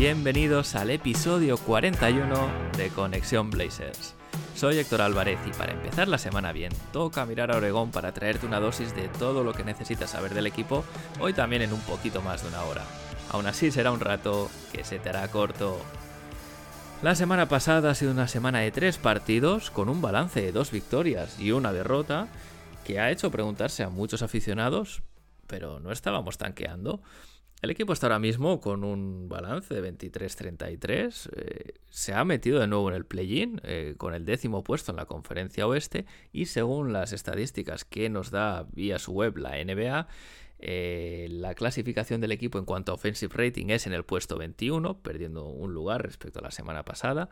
[0.00, 2.34] Bienvenidos al episodio 41
[2.74, 4.14] de Conexión Blazers.
[4.54, 8.46] Soy Héctor Álvarez y para empezar la semana bien, toca mirar a Oregón para traerte
[8.46, 10.86] una dosis de todo lo que necesitas saber del equipo,
[11.20, 12.82] hoy también en un poquito más de una hora.
[13.28, 15.78] Aún así será un rato que se te hará corto.
[17.02, 20.70] La semana pasada ha sido una semana de tres partidos con un balance de dos
[20.70, 22.28] victorias y una derrota
[22.86, 25.02] que ha hecho preguntarse a muchos aficionados,
[25.46, 27.02] pero no estábamos tanqueando.
[27.62, 31.30] El equipo está ahora mismo con un balance de 23-33.
[31.36, 34.96] eh, se ha metido de nuevo en el play-in eh, con el décimo puesto en
[34.96, 40.08] la conferencia oeste y según las estadísticas que nos da vía su web la NBA,
[40.58, 45.02] eh, la clasificación del equipo en cuanto a offensive rating es en el puesto 21,
[45.02, 47.28] perdiendo un lugar respecto a la semana pasada.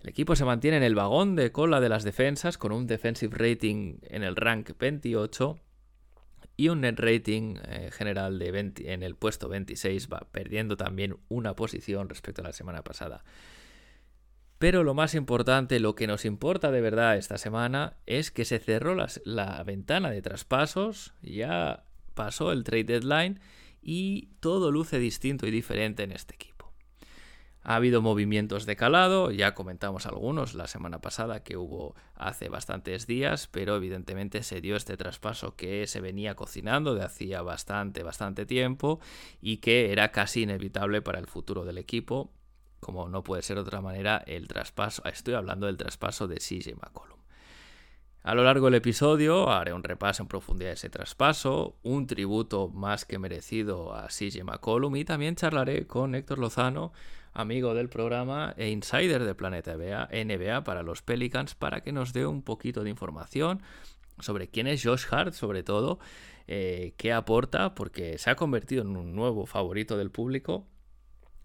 [0.00, 3.34] El equipo se mantiene en el vagón de cola de las defensas con un defensive
[3.34, 5.58] rating en el rank 28
[6.56, 11.16] y un net rating eh, general de 20 en el puesto 26, va perdiendo también
[11.28, 13.24] una posición respecto a la semana pasada.
[14.58, 18.58] Pero lo más importante, lo que nos importa de verdad esta semana, es que se
[18.60, 23.40] cerró las- la ventana de traspasos, ya pasó el trade deadline
[23.82, 26.53] y todo luce distinto y diferente en este equipo.
[27.66, 33.06] Ha habido movimientos de calado, ya comentamos algunos la semana pasada que hubo hace bastantes
[33.06, 38.44] días, pero evidentemente se dio este traspaso que se venía cocinando de hacía bastante, bastante
[38.44, 39.00] tiempo
[39.40, 42.30] y que era casi inevitable para el futuro del equipo,
[42.80, 46.74] como no puede ser de otra manera, el traspaso, estoy hablando del traspaso de CJ
[46.74, 47.18] McCollum.
[48.24, 52.68] A lo largo del episodio haré un repaso en profundidad de ese traspaso, un tributo
[52.68, 56.92] más que merecido a CJ McCollum y también charlaré con Héctor Lozano,
[57.34, 62.26] amigo del programa e insider de Planeta NBA, para los Pelicans, para que nos dé
[62.26, 63.62] un poquito de información
[64.20, 65.98] sobre quién es Josh Hart, sobre todo,
[66.46, 70.66] eh, qué aporta, porque se ha convertido en un nuevo favorito del público.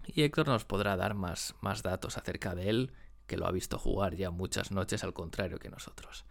[0.06, 2.94] Y Héctor nos podrá dar más, más datos acerca de él,
[3.26, 6.26] que lo ha visto jugar ya muchas noches, al contrario que nosotros.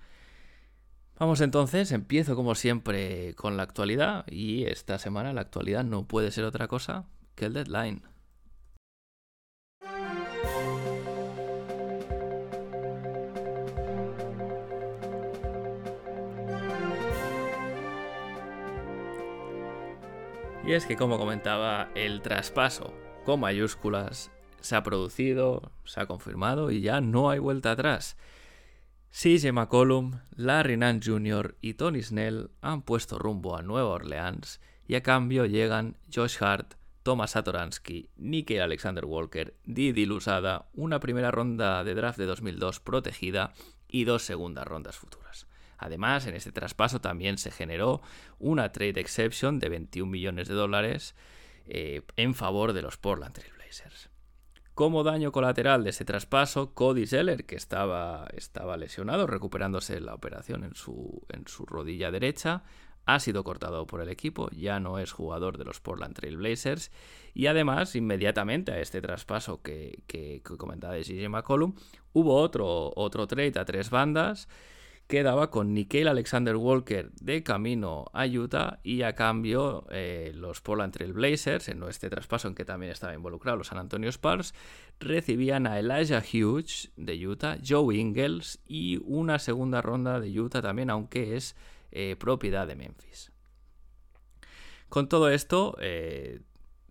[1.19, 6.31] Vamos entonces, empiezo como siempre con la actualidad y esta semana la actualidad no puede
[6.31, 8.03] ser otra cosa que el deadline.
[20.69, 22.93] Y es que como comentaba, el traspaso
[23.25, 24.31] con mayúsculas
[24.61, 28.19] se ha producido, se ha confirmado y ya no hay vuelta atrás.
[29.11, 31.57] CJ McCollum, Larry Nance Jr.
[31.63, 36.75] y Tony Snell han puesto rumbo a Nueva Orleans y a cambio llegan Josh Hart,
[37.03, 43.55] Thomas Satoransky, Nicky Alexander Walker, Didi Lusada, una primera ronda de draft de 2002 protegida
[43.89, 45.48] y dos segundas rondas futuras.
[45.79, 48.03] Además, en este traspaso también se generó
[48.39, 51.15] una trade exception de 21 millones de dólares
[51.67, 54.11] eh, en favor de los Portland Trail Blazers.
[54.75, 60.65] Como daño colateral de ese traspaso, Cody Zeller, que estaba, estaba lesionado, recuperándose la operación
[60.65, 62.63] en su, en su rodilla derecha,
[63.05, 66.91] ha sido cortado por el equipo, ya no es jugador de los Portland Trail Blazers.
[67.35, 71.75] Y además, inmediatamente a este traspaso que, que, que comentaba de CJ McCollum,
[72.13, 74.49] hubo otro, otro trade a tres bandas
[75.09, 80.61] que daba con Nickel Alexander Walker de camino a Utah y a cambio eh, los
[80.61, 84.53] Portland Trail Blazers, en este traspaso en que también estaba involucrado los San Antonio Spurs,
[85.01, 90.91] recibían a Elijah Hughes de Utah, Joe Ingles y una segunda ronda de Utah también,
[90.91, 91.57] aunque es
[91.91, 93.33] eh, propiedad de Memphis.
[94.91, 96.43] Con todo esto, eh,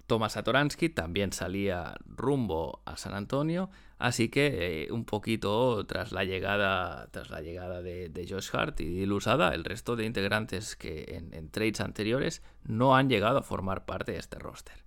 [0.07, 6.23] Thomas Satoransky también salía rumbo a San Antonio, así que eh, un poquito tras la
[6.23, 11.49] llegada, tras la llegada de, Josh Hart y Lusada, el resto de integrantes que en,
[11.49, 14.83] trades anteriores no han llegado a formar parte de este roster.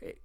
[0.00, 0.20] Eh,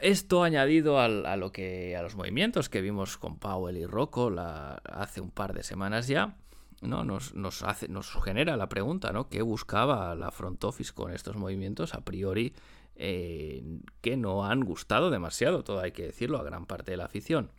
[0.00, 5.20] esto añadido a, lo que, a los movimientos que vimos con Powell y Rocco hace
[5.20, 6.36] un par de semanas ya,
[6.80, 7.04] ¿no?
[7.04, 9.28] Nos, nos, hace, nos genera la pregunta, ¿no?
[9.28, 11.94] ¿Qué buscaba la front office con estos movimientos?
[11.94, 12.54] A priori,
[13.00, 17.50] que no han gustado demasiado, todo hay que decirlo, a gran parte de la afición.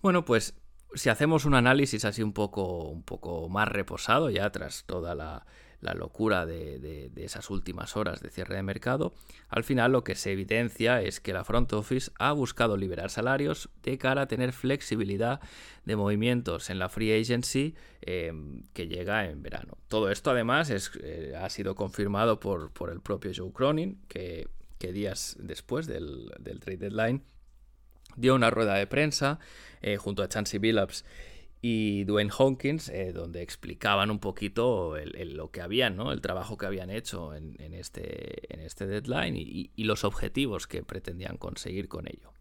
[0.00, 0.54] Bueno, pues
[0.94, 5.46] si hacemos un análisis así un poco, un poco más reposado, ya tras toda la,
[5.80, 9.14] la locura de, esas últimas horas de cierre de mercado,
[9.48, 13.68] al final lo que se evidencia es que la front office ha buscado liberar salarios
[13.82, 15.40] de cara a tener flexibilidad
[15.84, 19.78] de movimientos en la free agency em, que llega en verano.
[19.88, 24.48] Todo esto además eh, ha sido confirmado por, el propio Joe Cronin, que,
[24.78, 26.30] días después del,
[26.60, 27.24] trade deadline
[28.14, 29.40] dio una rueda de prensa
[29.82, 31.04] eh, junto a Chansey Billups
[31.62, 36.12] y Dwayne Hawkins, eh, donde explicaban un poquito lo que habían, ¿no?
[36.12, 41.36] el trabajo que habían hecho en, este, en este deadline y, los objetivos que pretendían
[41.36, 42.32] conseguir con ello.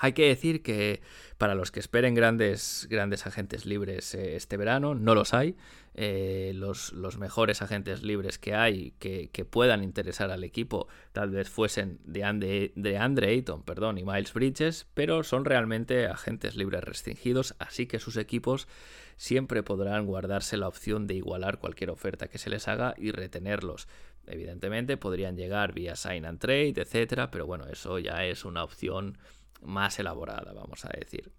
[0.00, 1.00] Hay que decir que
[1.38, 5.56] para los que esperen grandes, grandes agentes libres eh, este verano, no los hay.
[6.00, 11.98] Eh, los, mejores agentes libres que hay que, puedan interesar al equipo tal vez fuesen
[12.04, 17.56] de Andre, de Andre Ayton perdón, y Miles Bridges, pero son realmente agentes libres restringidos,
[17.58, 18.68] así que sus equipos
[19.16, 23.88] siempre podrán guardarse la opción de igualar cualquier oferta que se les haga y retenerlos.
[24.28, 29.18] Evidentemente podrían llegar vía sign and trade, etcétera, pero bueno, eso ya es una opción
[29.62, 31.32] más elaborada, vamos a decir.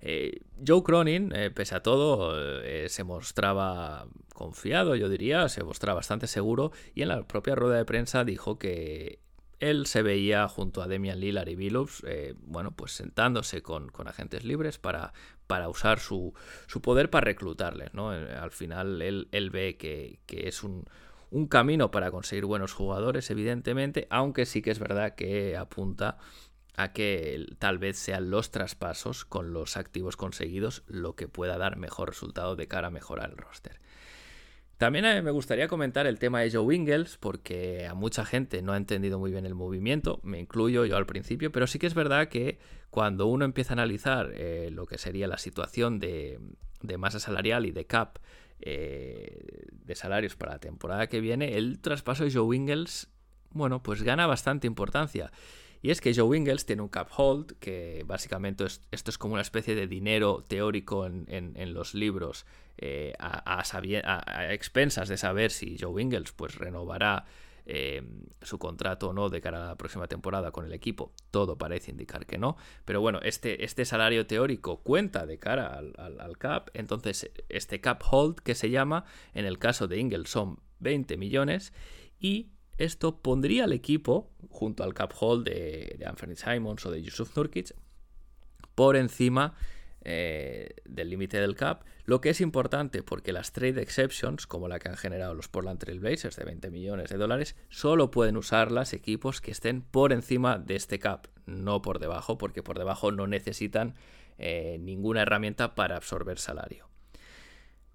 [0.00, 5.96] Eh, Joe Cronin, eh, pese a todo, eh, se mostraba confiado, yo diría, se mostraba
[5.96, 9.20] bastante seguro y en la propia rueda de prensa dijo que
[9.58, 12.02] él se veía junto a Demian Lillard y Billups,
[12.38, 15.12] bueno, pues sentándose con, agentes libres para,
[15.46, 16.32] para usar su,
[16.80, 18.08] poder para reclutarles, ¿no?
[18.08, 20.86] Al final él, él ve que, que es un,
[21.30, 26.18] un camino para conseguir buenos jugadores, evidentemente, aunque sí que es verdad que apunta
[26.76, 31.76] a que tal vez sean los traspasos con los activos conseguidos lo que pueda dar
[31.76, 33.80] mejor resultado de cara a mejorar el roster.
[34.80, 38.78] También me gustaría comentar el tema de Joe Wingles, porque a mucha gente no ha
[38.78, 42.28] entendido muy bien el movimiento, me incluyo yo al principio, pero sí que es verdad
[42.28, 42.58] que
[42.88, 46.40] cuando uno empieza a analizar eh, lo que sería la situación de,
[46.96, 48.20] masa salarial y de cap
[48.60, 53.10] eh, de salarios para la temporada que viene, el traspaso de Joe Wingles,
[53.50, 55.30] bueno, pues gana bastante importancia.
[55.82, 59.42] Y es que Joe Ingles tiene un cap hold, que básicamente esto es como una
[59.42, 62.44] especie de dinero teórico en, los libros,
[62.76, 67.24] eh, a, expensas de saber si Joe Ingles pues, renovará
[67.72, 68.02] eh,
[68.42, 71.12] su contrato o no de cara a la próxima temporada con el equipo.
[71.30, 72.56] Todo parece indicar que no.
[72.84, 76.68] Pero bueno, este, este salario teórico cuenta de cara al, al, cap.
[76.74, 79.04] Entonces, este cap hold que se llama,
[79.34, 81.72] en el caso de Ingles son 20 millones.
[82.18, 82.50] Y
[82.80, 87.74] esto pondría al equipo, junto al cap hold de, Anthony Simons o de Yusuf Nurkic,
[88.74, 89.54] por encima
[90.02, 94.78] eh, del límite del cap, lo que es importante porque las trade exceptions, como la
[94.78, 98.94] que han generado los Portland Trail Blazers de 20 millones de dólares, solo pueden usarlas
[98.94, 103.26] equipos que estén por encima de este cap, no por debajo, porque por debajo no
[103.26, 103.94] necesitan
[104.38, 106.89] eh, ninguna herramienta para absorber salario.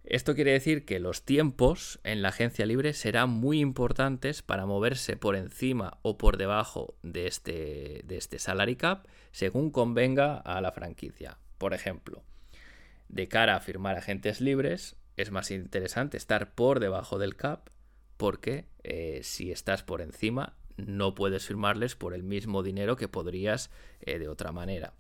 [0.08, 5.18] Esto quiere decir que los tiempos en la agencia libre serán muy importantes para moverse
[5.18, 10.72] por encima o por debajo de este, de este salary cap según convenga a la
[10.72, 11.40] franquicia.
[11.58, 12.24] Por ejemplo,
[13.10, 17.70] de cara a firmar agentes libres, es más interesante estar por debajo del cap
[18.16, 23.72] porque eh, si estás por encima no puedes firmarles por el mismo dinero que podrías
[24.02, 24.94] eh, de otra manera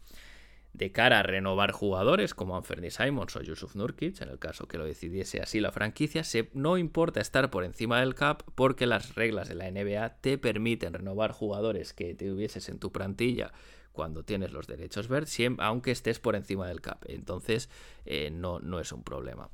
[0.78, 4.78] de cara a renovar jugadores como Anthony Simons o Yusuf Nurkic, en el caso que
[4.78, 9.16] lo decidiese así la franquicia, se, no importa estar por encima del cap porque las
[9.16, 13.54] reglas de la NBA te permiten renovar jugadores que te hubieses en tu plantilla
[13.94, 17.04] cuando tienes los derechos verdes, aunque estés por encima del cap.
[17.08, 17.70] Entonces
[18.06, 19.50] eh, no, no es un problema.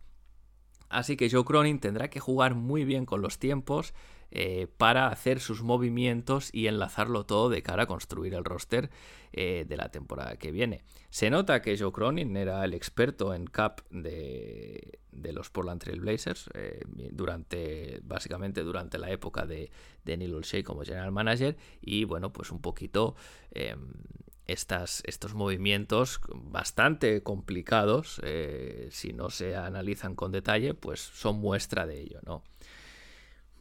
[0.89, 3.93] Así que Joe Cronin tendrá que jugar muy bien con los tiempos
[4.33, 8.89] eh, para hacer sus movimientos y enlazarlo todo de cara a construir el roster
[9.33, 10.83] eh, de la temporada que viene.
[11.09, 16.49] Se nota que Joe Cronin era el experto en cap de, los Portland Trail Blazers
[16.53, 16.79] eh,
[17.11, 19.69] durante, básicamente durante la época de,
[20.05, 23.15] Neil Olshey como general manager y bueno, pues un poquito
[24.47, 28.21] estas, estos movimientos bastante complicados,
[28.89, 32.43] si no se analizan con detalle, pues son muestra de ello, ¿no?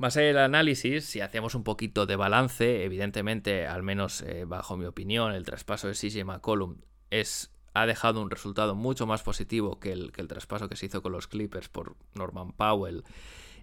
[0.01, 4.79] Más allá del análisis, si hacemos un poquito de balance, evidentemente, al menos eh, bajo
[4.79, 6.79] mi opinión, el traspaso de CJ McCollum
[7.11, 10.87] es, ha dejado un resultado mucho más positivo que el, que el traspaso que se
[10.87, 13.05] hizo con los Clippers por Norman Powell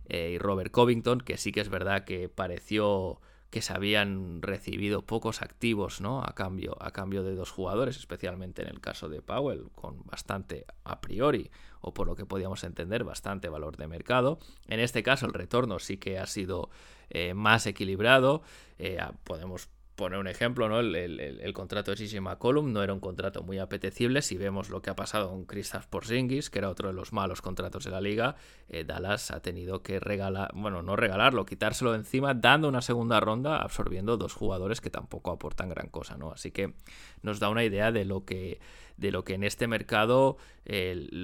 [0.09, 5.01] eh, y Robert Covington, que sí que es verdad que pareció que se habían recibido
[5.01, 6.21] pocos activos ¿no?
[6.21, 10.65] a, cambio, a cambio de dos jugadores, especialmente en el caso de Powell, con bastante
[10.83, 11.49] a priori,
[11.81, 14.39] o por lo que podíamos entender, bastante valor de mercado.
[14.67, 16.69] En este caso el retorno sí que ha sido
[17.09, 18.41] eh, más equilibrado,
[18.79, 20.79] eh, podemos poner un ejemplo, ¿no?
[20.79, 24.21] El, contrato de CJ McCollum no era un contrato muy apetecible.
[24.21, 27.41] Si vemos lo que ha pasado con Kristaps Porzingis, que era otro de los malos
[27.41, 28.35] contratos de la liga,
[28.69, 33.19] eh, Dallas ha tenido que regalar, bueno, no regalarlo, quitárselo de encima, dando una segunda
[33.19, 36.31] ronda, absorbiendo dos jugadores que tampoco aportan gran cosa, ¿no?
[36.31, 36.75] Así que
[37.23, 38.59] nos da una idea de lo que,
[38.97, 40.37] de lo que en este mercado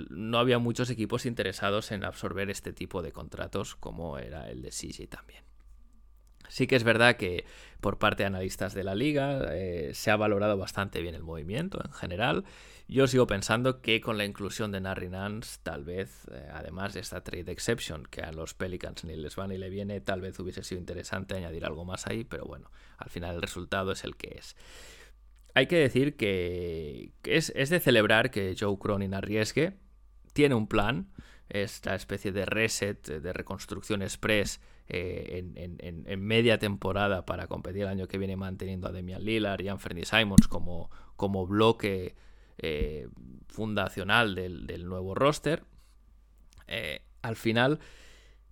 [0.09, 4.69] no había muchos equipos interesados en absorber este tipo de contratos, como era el de
[4.71, 5.43] CJ también.
[6.49, 7.45] Sí que es verdad que
[7.83, 11.81] por parte de analistas de la liga eh, se ha valorado bastante bien el movimiento
[11.83, 12.45] en general.
[12.87, 17.01] Yo sigo pensando que con la inclusión de Narry Nance, tal vez, eh, además de
[17.01, 20.39] esta trade exception, que a los Pelicans ni les va ni le viene, tal vez
[20.39, 24.15] hubiese sido interesante añadir algo más ahí, pero bueno, al final el resultado es el
[24.15, 24.55] que es.
[25.53, 29.73] Hay que decir que es, es de celebrar que Joe Cronin arriesgue,
[30.31, 31.11] tiene un plan,
[31.49, 38.07] esta especie de reset, de reconstrucción express eh, en, media temporada para competir el año
[38.07, 42.15] que viene manteniendo a Demian Lillard y Anthony Simons como, como bloque
[42.57, 43.07] eh,
[43.47, 45.63] fundacional del, nuevo roster.
[46.67, 47.79] Eh, al final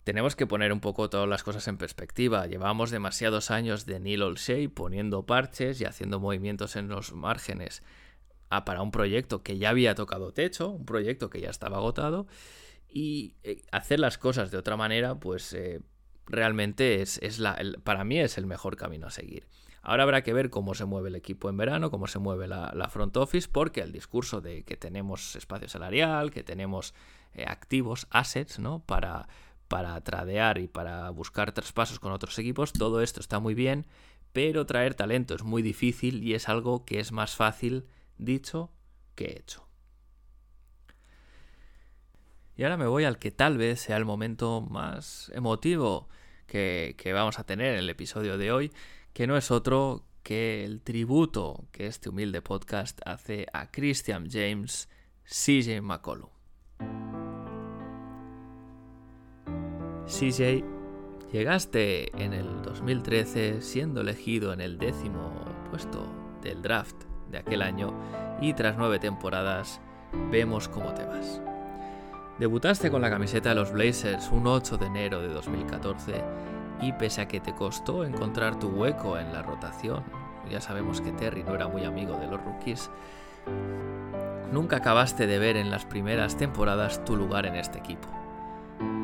[0.06, 2.48] tenemos que poner un poco todas las cosas en perspectiva.
[2.48, 7.84] Llevamos demasiados años de Neil Olshey poniendo parches y haciendo movimientos en los márgenes
[8.66, 12.28] para un proyecto que ya había tocado techo, un proyecto que ya estaba agotado.
[12.94, 13.36] Y
[13.72, 15.56] hacer las cosas de otra manera, pues
[16.28, 19.48] realmente es, la, para mí es el mejor camino a seguir.
[19.84, 22.90] Ahora habrá que ver cómo se mueve el equipo en verano, cómo se mueve la,
[22.90, 26.94] front office, porque el discurso de que tenemos espacio salarial, que tenemos
[27.34, 28.84] eh, activos, assets, ¿no?
[28.86, 29.28] Para,
[29.68, 33.88] para tradear y para buscar traspasos con otros equipos, todo esto está muy bien,
[34.34, 37.88] pero traer talento es muy difícil y es algo que es más fácil
[38.18, 38.72] dicho
[39.16, 39.71] que hecho.
[42.56, 46.08] Y ahora me voy al que tal vez sea el momento más emotivo
[46.48, 48.72] que, vamos a tener en el episodio de hoy,
[49.14, 54.90] que no es otro que el tributo que este humilde podcast hace a Christian James,
[55.24, 56.30] CJ McCollum.
[60.06, 60.64] CJ,
[61.32, 66.06] llegaste en el 2013 siendo elegido en el décimo puesto
[66.42, 67.94] del draft de aquel año
[68.42, 69.80] y tras nueve temporadas
[70.30, 71.42] vemos cómo te vas.
[72.42, 76.24] Debutaste con la camiseta de los Blazers un 8 de enero de 2014
[76.82, 80.04] y pese a que te costó encontrar tu hueco en la rotación,
[80.50, 82.90] ya sabemos que Terry no era muy amigo de los rookies,
[84.52, 88.08] nunca acabaste de ver en las primeras temporadas tu lugar en este equipo.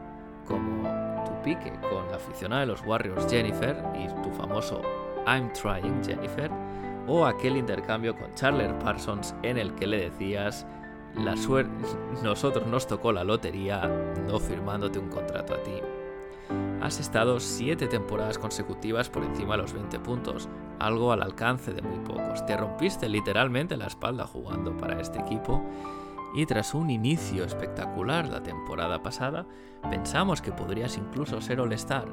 [0.46, 0.84] como
[1.26, 4.82] tu pique con la aficionada de los Warriors Jennifer y tu famoso
[5.26, 6.50] I'm Trying Jennifer
[7.08, 10.66] o aquel intercambio con Charler Parsons en el que le decías
[11.18, 11.72] la suerte
[12.24, 13.88] nosotros nos tocó la lotería
[14.28, 15.74] no firmándote un contrato a ti.
[16.82, 20.48] Has estado 7 temporadas consecutivas por encima de los 20 puntos,
[20.80, 22.46] algo al alcance de muy pocos.
[22.46, 25.64] Te rompiste literalmente la espalda jugando para este equipo
[26.36, 29.48] y tras un inicio espectacular la temporada pasada,
[29.90, 32.08] pensamos que podrías incluso ser All-Star,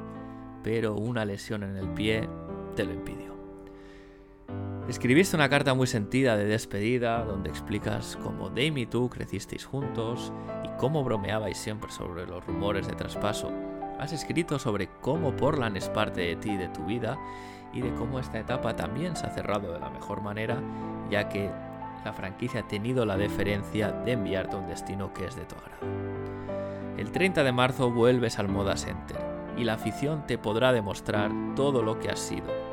[0.63, 2.27] pero una lesión en el pie
[2.75, 3.34] te lo impidió.
[4.87, 10.31] Escribiste una carta muy sentida de despedida donde explicas cómo Dame y tú crecisteis juntos
[10.63, 13.51] y cómo bromeabais siempre sobre los rumores de traspaso.
[13.99, 17.17] Has escrito sobre cómo Portland es parte de ti y de tu vida
[17.73, 20.61] y de cómo esta etapa también se ha cerrado de la mejor manera,
[21.09, 21.49] ya que
[22.03, 25.55] la franquicia ha tenido la deferencia de enviarte a un destino que es de tu
[25.55, 25.87] agrado.
[26.95, 29.17] El 30 de marzo vuelves al Moda Center
[29.57, 32.64] y la afición te podrá demostrar todo lo que has sido.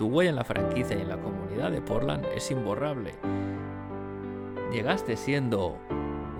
[0.00, 3.16] Tu huella en la franquicia y en la comunidad de Portland es imborrable.
[4.72, 5.76] Llegaste siendo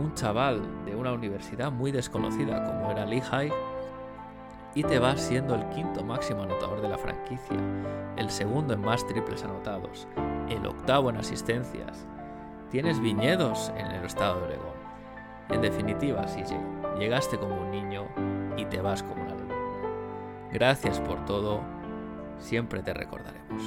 [0.00, 3.52] un chaval de una universidad muy desconocida como era Lehigh
[4.74, 7.58] y te vas siendo el quinto máximo anotador de la franquicia,
[8.16, 10.08] el segundo en más triples anotados,
[10.48, 12.06] el octavo en asistencias.
[12.70, 14.80] Tienes viñedos en el estado de Oregón.
[15.50, 18.06] En definitiva, CJ, llegaste como un niño
[18.56, 19.54] y te vas como una leyenda.
[20.50, 21.60] Gracias por todo,
[22.40, 23.62] siempre te recordaremos.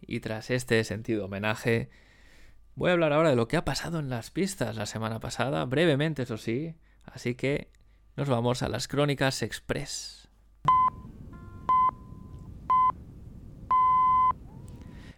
[0.00, 1.90] Y tras este sentido homenaje,
[2.80, 5.64] Voy a hablar ahora de lo que ha pasado en las pistas la semana pasada,
[5.66, 7.70] brevemente eso sí, así que
[8.16, 10.30] nos vamos a las crónicas express.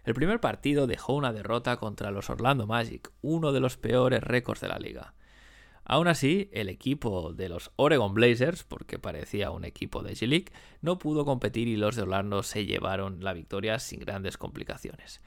[0.03, 4.59] El primer partido dejó una derrota contra los Orlando Magic, uno de los peores récords
[4.59, 5.13] de la liga.
[5.85, 10.97] Aún así, el equipo de los Oregon Blazers, porque parecía un equipo de G-League, no
[10.97, 15.21] pudo competir y los de Orlando se llevaron la victoria sin grandes complicaciones.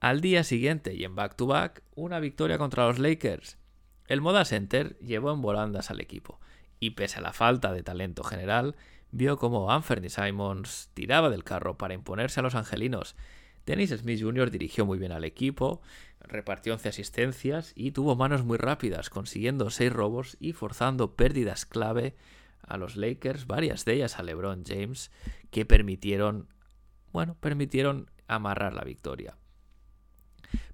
[0.00, 3.58] Al día siguiente y en back-to-back, una victoria contra los Lakers.
[4.06, 6.40] El Moda Center llevó en volandas al equipo,
[6.80, 8.76] y pese a la falta de talento general,
[9.10, 13.16] vio como Anthony Simons tiraba del carro para imponerse a los angelinos.
[13.66, 14.50] Dennis Smith Jr.
[14.50, 15.82] dirigió muy bien al equipo,
[16.20, 22.16] repartió 11 asistencias y tuvo manos muy rápidas, consiguiendo 6 robos y forzando pérdidas clave
[22.62, 25.10] a los Lakers, varias de ellas a LeBron James,
[25.50, 26.48] que permitieron,
[27.12, 29.36] bueno, permitieron amarrar la victoria.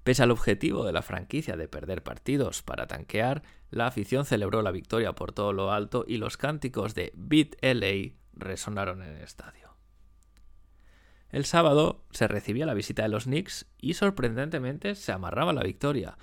[0.03, 4.71] Pese al objetivo de la franquicia de perder partidos para tanquear, la afición celebró la
[4.71, 9.64] victoria por todo lo alto y los cánticos de Beat LA resonaron en el estadio.
[11.35, 16.17] El sábado se recibía la visita de los Knicks y sorprendentemente se amarraba la victoria.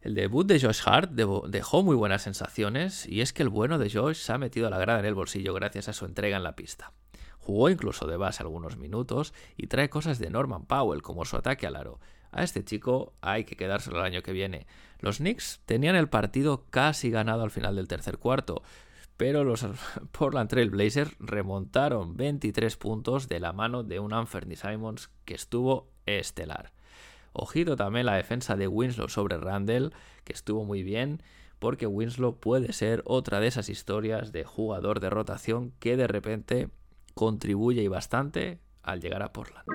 [0.00, 3.90] El debut de Josh Hart dejó muy buenas sensaciones y es que el bueno de
[3.90, 6.54] Josh se ha metido la grada en el bolsillo gracias a su entrega en la
[6.54, 6.92] pista.
[7.40, 11.66] Jugó incluso de base algunos minutos y trae cosas de Norman Powell como su ataque
[11.66, 11.98] al aro,
[12.30, 14.66] a este chico hay que quedárselo el año que viene.
[15.00, 18.62] Los Knicks tenían el partido casi ganado al final del tercer cuarto,
[19.18, 19.66] pero los
[20.12, 25.90] Portland Trail Blazers remontaron 23 puntos de la mano de un Anthony Simons que estuvo
[26.06, 26.72] estelar.
[27.34, 29.92] Ojito también la defensa de Winslow sobre Randall,
[30.24, 31.22] que estuvo muy bien,
[31.58, 36.70] porque Winslow puede ser otra de esas historias de jugador de rotación que de repente
[37.14, 39.66] contribuye y bastante al llegar a Portland.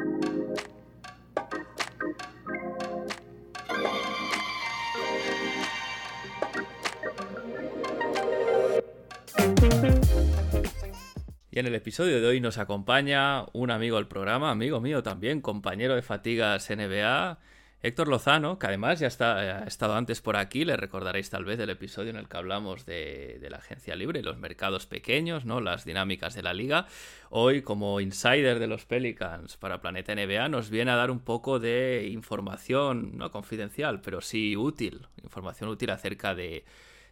[11.53, 15.39] Y en el episodio de hoy nos acompaña un amigo del programa, amigo mío también,
[15.39, 17.37] compañero de Fatigas NBA,
[17.83, 21.59] Héctor Lozano, que además ya está, ha estado antes por aquí, le recordaréis tal vez
[21.59, 25.61] del episodio en el que hablamos de, la agencia libre, los mercados pequeños, ¿no?
[25.61, 26.87] las dinámicas de la liga.
[27.29, 31.59] Hoy, como insider de los Pelicans para Planeta NBA, nos viene a dar un poco
[31.59, 36.65] de información, no confidencial, pero sí útil, información útil acerca de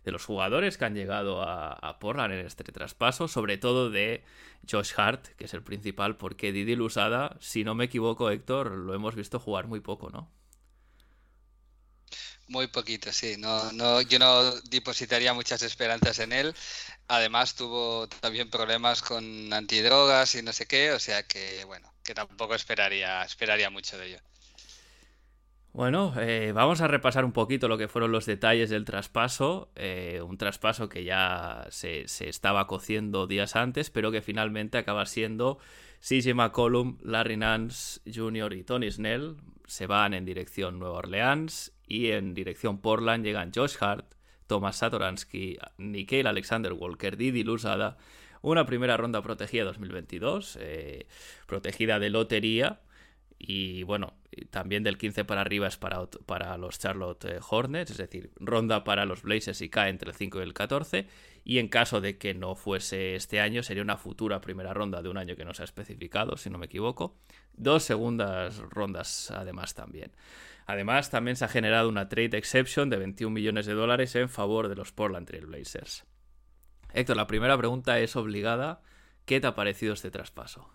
[0.03, 4.23] de los jugadores que han llegado a, a, Portland en este traspaso, sobre todo de
[4.69, 8.93] Josh Hart, que es el principal, porque Didi Lusada, si no me equivoco, Héctor, lo
[8.93, 10.31] hemos visto jugar muy poco, ¿no?
[12.51, 13.35] Muy poquito, sí.
[13.37, 16.53] No, no, yo no depositaría muchas esperanzas en él.
[17.07, 22.13] Además, tuvo también problemas con antidrogas y no sé qué, o sea que, bueno, que
[22.13, 24.19] tampoco esperaría, esperaría mucho de ello.
[25.73, 29.71] Bueno, eh, vamos a repasar un poquito lo que fueron los detalles del traspaso.
[29.75, 35.59] Eh, un traspaso que ya se, estaba cociendo días antes, pero que finalmente acaba siendo
[36.01, 38.51] CJ McCollum, Larry Nance Jr.
[38.51, 39.37] y Tony Snell.
[39.65, 44.15] Se van en dirección Nueva Orleans y en dirección Portland llegan Josh Hart,
[44.47, 47.97] Thomas Satoransky, Nikhil Alexander Walker, Didi Lusada.
[48.41, 51.07] Una primera ronda protegida 2022, eh,
[51.47, 52.81] protegida de lotería
[53.47, 54.13] y bueno,
[54.49, 58.83] también del 15 para arriba es para, para los Charlotte eh, Hornets, es decir, ronda
[58.83, 61.07] para los Blazers y cae entre el 5 y el 14.
[61.43, 65.09] Y en caso de que no fuese este año, sería una futura primera ronda de
[65.09, 67.17] un año que no se ha especificado, si no me equivoco.
[67.53, 70.11] Dos segundas rondas además también.
[70.67, 74.69] Además, también se ha generado una trade exception de 21 millones de dólares en favor
[74.69, 76.05] de los Portland Trail Blazers.
[76.93, 78.81] Héctor, la primera pregunta es obligada.
[79.25, 80.69] ¿qué te ha parecido este traspaso?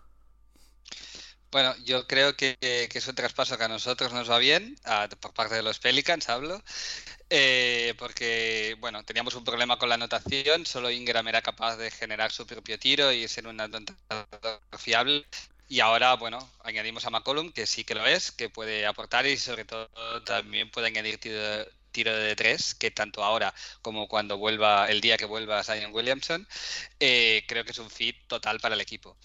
[1.51, 4.77] Bueno, yo creo que, es un traspaso que a nosotros nos va bien,
[5.21, 6.61] por parte de los Pelicans hablo,
[7.29, 12.31] eh, porque bueno, teníamos un problema con la anotación, solo Ingram era capaz de generar
[12.31, 15.25] su propio tiro y ser un anotador fiable.
[15.69, 19.37] Y ahora, bueno, añadimos a McCollum, que sí que lo es, que puede aportar y
[19.37, 19.89] sobre todo
[20.23, 21.17] también puede añadir
[21.91, 26.47] tiro, de tres, que tanto ahora como cuando vuelva, el día que vuelva Zion Williamson,
[26.99, 29.17] eh, creo que es un fit total para el equipo.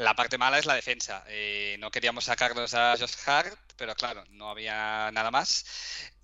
[0.00, 1.22] La parte mala es la defensa.
[1.28, 5.66] Eh, no queríamos sacarnos a Josh Hart, pero claro, no había nada más.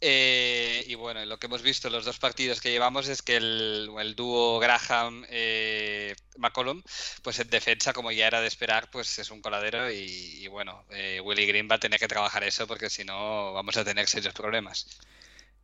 [0.01, 3.37] Eh, y bueno, lo que hemos visto en los dos partidos que llevamos es que
[3.37, 6.83] el, dúo Graham-McCollum,
[7.23, 10.87] pues en defensa, como ya era de esperar, pues es un coladero y, y bueno,
[11.23, 14.33] Willy Green va a tener que trabajar eso porque si no vamos a tener serios
[14.33, 14.87] problemas.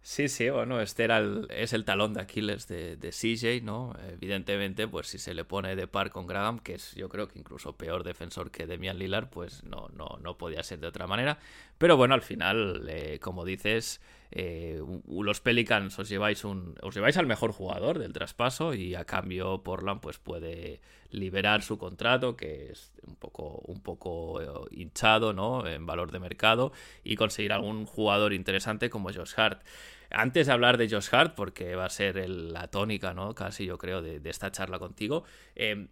[0.04, 3.94] Sí, sí, bueno, este era es el talón de Aquiles de, de, CJ, ¿no?
[4.10, 7.38] Evidentemente, pues si se le pone de par con Graham, que es yo creo que
[7.38, 11.38] incluso peor defensor que Demian Lillard, pues no, no, no podía ser de otra manera.
[11.78, 14.00] Pero bueno, al final, eh, como dices,
[14.34, 20.18] eh, los Pelicans os lleváis, al mejor jugador del traspaso y a cambio Portland pues
[20.18, 25.66] puede liberar su contrato, que es un poco, eh, hinchado, ¿no?
[25.66, 26.72] En valor de mercado
[27.04, 29.62] y conseguir algún jugador interesante como Josh Hart.
[30.10, 33.34] Antes de hablar de Josh Hart, porque va a ser la tónica, ¿no?
[33.34, 35.24] Casi yo creo, de, esta charla contigo.
[35.54, 35.88] Em,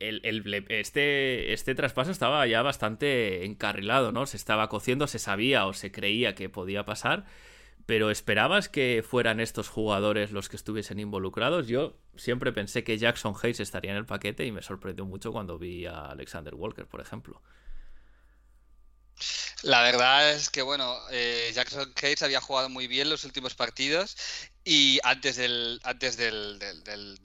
[0.00, 4.26] este, este traspaso estaba ya bastante encarrilado, ¿no?
[4.26, 7.24] Se estaba cociendo, se sabía o se creía que podía pasar.
[7.86, 11.66] Pero ¿esperabas que fueran estos jugadores los que estuviesen involucrados?
[11.68, 15.58] Yo siempre pensé que Jackson Hayes estaría en el paquete y me sorprendió mucho cuando
[15.58, 17.42] vi a Alexander Walker, por ejemplo.
[19.62, 24.16] La verdad es que, bueno, eh, Jackson Hayes había jugado muy bien los últimos partidos
[24.64, 26.58] y antes del antes del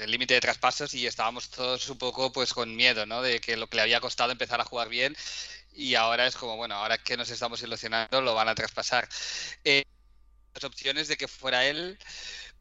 [0.07, 3.21] límite de traspasos y estábamos todos un poco pues con miedo, ¿no?
[3.21, 5.15] De que lo que le había costado empezar a jugar bien
[5.73, 9.07] y ahora es como, bueno, ahora que nos estamos ilusionando lo van a traspasar.
[9.63, 9.83] Eh,
[10.53, 11.97] las opciones de que fuera él,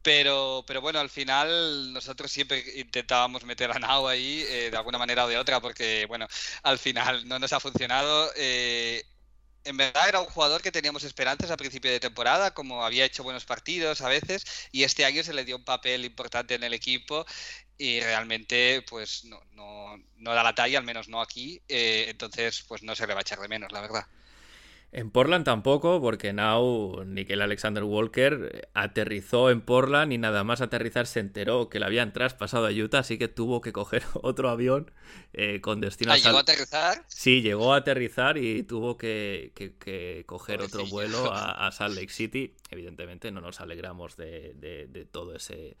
[0.01, 4.97] pero, pero bueno, al final nosotros siempre intentábamos meter a Nau ahí eh, de alguna
[4.97, 6.27] manera o de otra, porque bueno,
[6.63, 8.31] al final no nos ha funcionado.
[8.35, 9.03] Eh,
[9.65, 13.23] en verdad era un jugador que teníamos esperanzas a principio de temporada, como había hecho
[13.23, 16.73] buenos partidos a veces, y este año se le dio un papel importante en el
[16.73, 17.25] equipo
[17.77, 22.63] y realmente pues no, no, no da la talla, al menos no aquí, eh, entonces
[22.67, 24.05] pues no se le va a echar de menos, la verdad.
[24.91, 31.05] En Portland tampoco, porque Now, Nickel Alexander Walker aterrizó en Portland y nada más aterrizar
[31.05, 34.91] se enteró que le habían traspasado a Utah, así que tuvo que coger otro avión
[35.33, 37.03] eh, con destino ¿Ah, ¿Llegó a aterrizar?
[37.07, 39.53] Sí, llegó a aterrizar y tuvo que,
[40.25, 42.55] coger otro vuelo a, Salt Lake City.
[42.71, 45.77] Evidentemente no nos alegramos de, de todo ese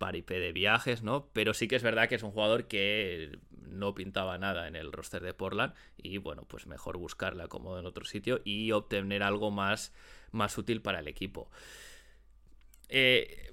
[0.00, 1.28] paripé de viajes, ¿no?
[1.34, 4.92] Pero sí que es verdad que es un jugador que no pintaba nada en el
[4.92, 9.50] roster de Portland y bueno, pues mejor buscarle acomodo en otro sitio y obtener algo
[9.50, 9.92] más,
[10.32, 11.50] más útil para el equipo.
[12.88, 13.52] Eh,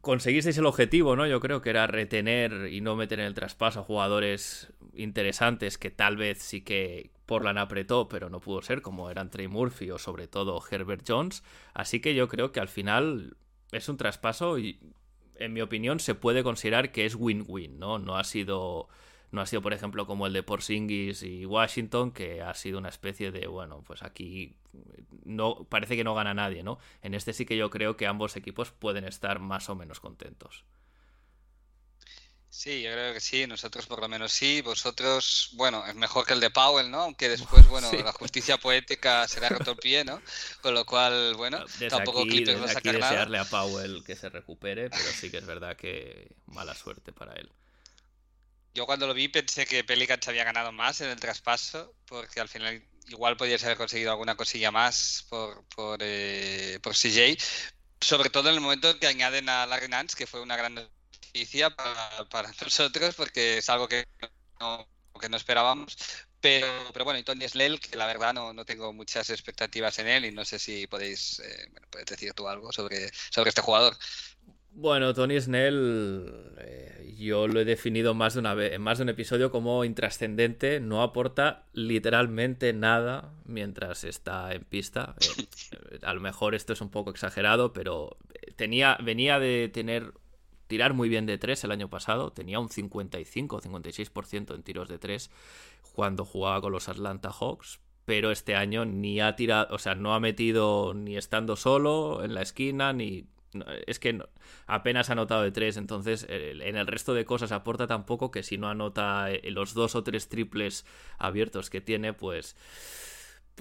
[0.00, 1.26] conseguisteis el objetivo, ¿no?
[1.26, 5.90] Yo creo que era retener y no meter en el traspaso a jugadores interesantes que
[5.90, 9.98] tal vez sí que Portland apretó, pero no pudo ser, como eran Trey Murphy o
[9.98, 11.44] sobre todo Herbert Jones.
[11.74, 13.36] Así que yo creo que al final
[13.70, 14.80] es un traspaso y
[15.38, 17.98] en mi opinión, se puede considerar que es win-win, ¿no?
[17.98, 18.88] No ha sido.
[19.30, 22.88] No ha sido, por ejemplo, como el de Porzingis y Washington, que ha sido una
[22.88, 24.54] especie de, bueno, pues aquí
[25.24, 26.78] no parece que no gana nadie, ¿no?
[27.02, 30.64] En este sí que yo creo que ambos equipos pueden estar más o menos contentos.
[32.54, 36.34] Sí, yo creo que sí, nosotros por lo menos sí, vosotros, bueno, es mejor que
[36.34, 37.02] el de Powell, ¿no?
[37.02, 40.22] Aunque después, bueno, la justicia poética será roto el pie, ¿no?
[40.62, 44.14] Con lo cual, bueno, tampoco aquí, Clippers va a sacar aquí desearle a Powell que
[44.14, 47.50] se recupere, pero sí que es verdad que mala suerte para él.
[48.72, 52.48] Yo cuando lo vi pensé que Pelicans había ganado más en el traspaso, porque al
[52.48, 57.36] final igual podías haber conseguido alguna cosilla más por, por, eh, por CJ,
[58.00, 60.88] sobre todo en el momento en que añaden a Larry Nance, que fue una gran
[62.30, 64.06] para, nosotros porque es algo que
[64.60, 64.86] no,
[65.20, 65.96] que no esperábamos.
[66.40, 70.08] Pero, pero bueno, y Tony Snell, que la verdad no, no tengo muchas expectativas en
[70.08, 73.96] él y no sé si podéis eh, puedes decir tú algo sobre, sobre este jugador.
[74.76, 79.04] Bueno, Tony Snell, eh, yo lo he definido más de una vez, en más de
[79.04, 85.14] un episodio como intrascendente, no aporta literalmente nada mientras está en pista.
[85.20, 85.46] Eh,
[86.02, 88.18] a lo mejor esto es un poco exagerado, pero
[88.56, 90.12] tenía, venía de tener
[90.66, 94.98] tirar muy bien de 3 el año pasado, tenía un 55 56% en tiros de
[94.98, 95.30] 3
[95.92, 100.14] cuando jugaba con los Atlanta Hawks, pero este año ni ha tirado, o sea, no
[100.14, 103.26] ha metido ni estando solo en la esquina, ni
[103.86, 104.20] es que
[104.66, 108.42] apenas ha anotado de tres, entonces en el resto de cosas aporta tan poco que
[108.42, 110.84] si no anota eh, los dos o tres triples
[111.18, 112.56] abiertos que tiene, pues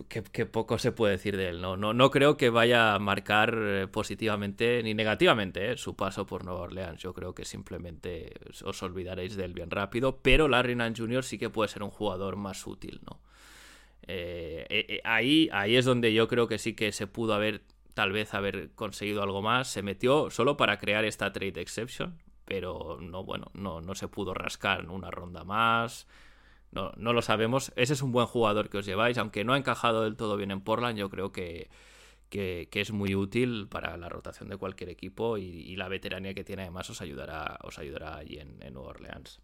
[0.08, 1.62] que, poco se puede decir de él.
[1.62, 6.26] No, no, no creo que vaya a marcar eh, positivamente ni negativamente eh, su paso
[6.26, 7.02] por Nueva Orleans.
[7.02, 11.24] Yo creo que simplemente os olvidaréis de él bien rápido, pero Larry Nance Jr.
[11.24, 13.22] sí que puede ser un jugador más útil, ¿no?
[15.06, 17.62] ahí, ahí es donde yo creo que sí que se pudo haber
[17.94, 19.68] tal vez haber conseguido algo más.
[19.68, 24.34] Se metió solo para crear esta trade exception, pero no, bueno, no, no se pudo
[24.34, 26.08] rascar una ronda más.
[26.74, 27.72] No, no lo sabemos.
[27.76, 30.52] Ese es un buen jugador que os lleváis, aunque no ha encajado del todo bien
[30.52, 31.70] en Portland, yo creo que,
[32.30, 36.64] que, es muy útil para la rotación de cualquier equipo y, la veteranía que tiene
[36.64, 39.40] además os ayudará, os ayudará allí en, en Nueva Orleans.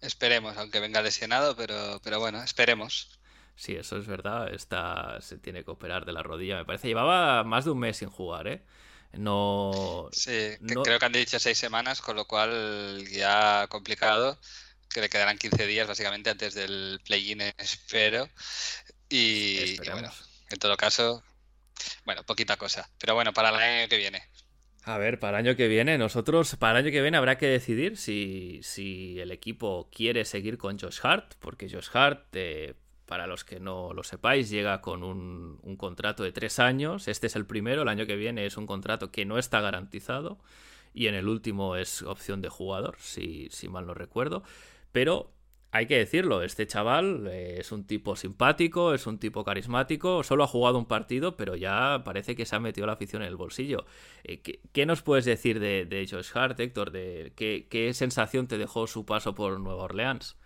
[0.00, 3.18] Esperemos, aunque venga lesionado, pero, pero bueno, esperemos.
[3.54, 4.52] Sí, eso es verdad.
[4.52, 6.56] Está, se tiene que operar de la rodilla.
[6.56, 8.64] Me parece llevaba más de un mes sin jugar, ¿eh?
[9.12, 10.08] No.
[10.12, 14.38] Sí, creo que han dicho seis semanas, con lo cual ya complicado.
[14.90, 18.28] Que le quedarán 15 días básicamente antes del play-in, espero.
[19.08, 20.10] Y, bueno,
[20.50, 21.22] en todo caso,
[22.04, 22.88] bueno, poquita cosa.
[22.98, 24.22] Pero bueno, para el año que viene.
[24.84, 27.46] A ver, para el año que viene, nosotros, para el año que viene habrá que
[27.46, 32.74] decidir si, si el equipo quiere seguir con Josh Hart, porque Josh Hart, eh,
[33.08, 37.08] para los que no lo sepáis, llega con un, contrato de tres años.
[37.08, 40.38] Este es el primero, el año que viene es un contrato que no está garantizado.
[40.94, 44.42] Y en el último es opción de jugador, si, si mal no recuerdo.
[44.92, 45.32] Pero
[45.70, 50.44] hay que decirlo, este chaval eh, es un tipo simpático, es un tipo carismático, solo
[50.44, 53.36] ha jugado un partido, pero ya parece que se ha metido la afición en el
[53.36, 53.86] bolsillo.
[54.24, 56.90] Eh, ¿qué, nos puedes decir de, de Josh Hart, Héctor?
[56.90, 60.36] De, ¿qué, ¿Qué sensación te dejó su paso por Nueva Orleans?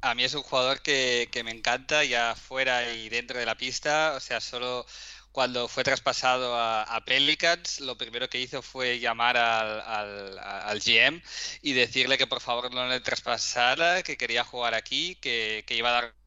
[0.00, 4.14] A mí es un jugador que, me encanta ya fuera y dentro de la pista.
[4.16, 4.86] O sea, solo
[5.32, 11.22] cuando fue traspasado a, Pelicans, lo primero que hizo fue llamar al, al, GM
[11.62, 15.90] y decirle que por favor no le traspasara, que quería jugar aquí, que, que iba
[15.90, 16.17] a dar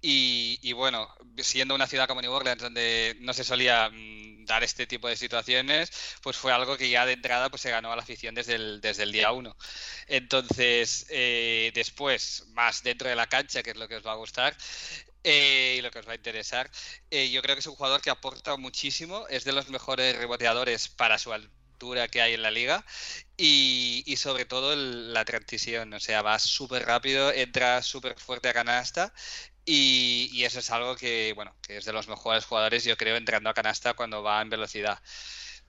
[0.00, 4.86] y, bueno, siendo una ciudad como New Orleans donde no se solía mm, dar este
[4.86, 5.90] tipo de situaciones,
[6.22, 8.80] pues fue algo que ya de entrada pues se ganó a la afición desde el,
[8.80, 9.56] desde el día uno.
[10.06, 14.16] Entonces, eh, después, más dentro de la cancha, que es lo que os va a
[14.16, 14.56] gustar,
[15.24, 16.70] eh, y lo que os va a interesar.
[17.10, 20.88] Eh, yo creo que es un jugador que aporta muchísimo, es de los mejores reboteadores
[20.88, 22.84] para su altura que hay en la liga
[23.36, 28.54] y, y sobre todo la transición, o sea, va súper rápido, entra súper fuerte a
[28.54, 29.12] canasta
[29.70, 33.50] y, eso es algo que, bueno, que es de los mejores jugadores, yo creo, entrando
[33.50, 34.98] a canasta cuando va en velocidad.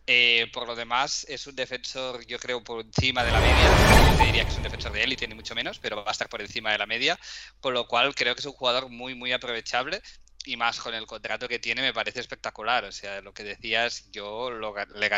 [0.07, 3.75] Eh, por lo demás, es un defensor, yo creo, por encima de la media.
[4.17, 6.29] Yo diría que es un defensor de élite, ni mucho menos, pero va a estar
[6.29, 7.19] por encima de la media.
[7.59, 10.01] Con lo cual, creo que es un jugador muy, muy aprovechable.
[10.45, 12.85] Y más con el contrato que tiene, me parece espectacular.
[12.85, 15.09] O sea, lo que decías, yo le,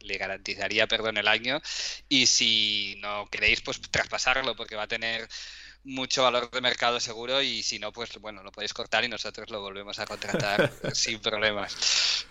[0.00, 1.60] le garantizaría perdón, el año.
[2.08, 5.28] Y si no queréis, pues traspasarlo, porque va a tener
[5.84, 9.50] mucho valor de mercado seguro y si no, pues bueno, lo podéis cortar y nosotros
[9.50, 12.26] lo volvemos a contratar sin problemas.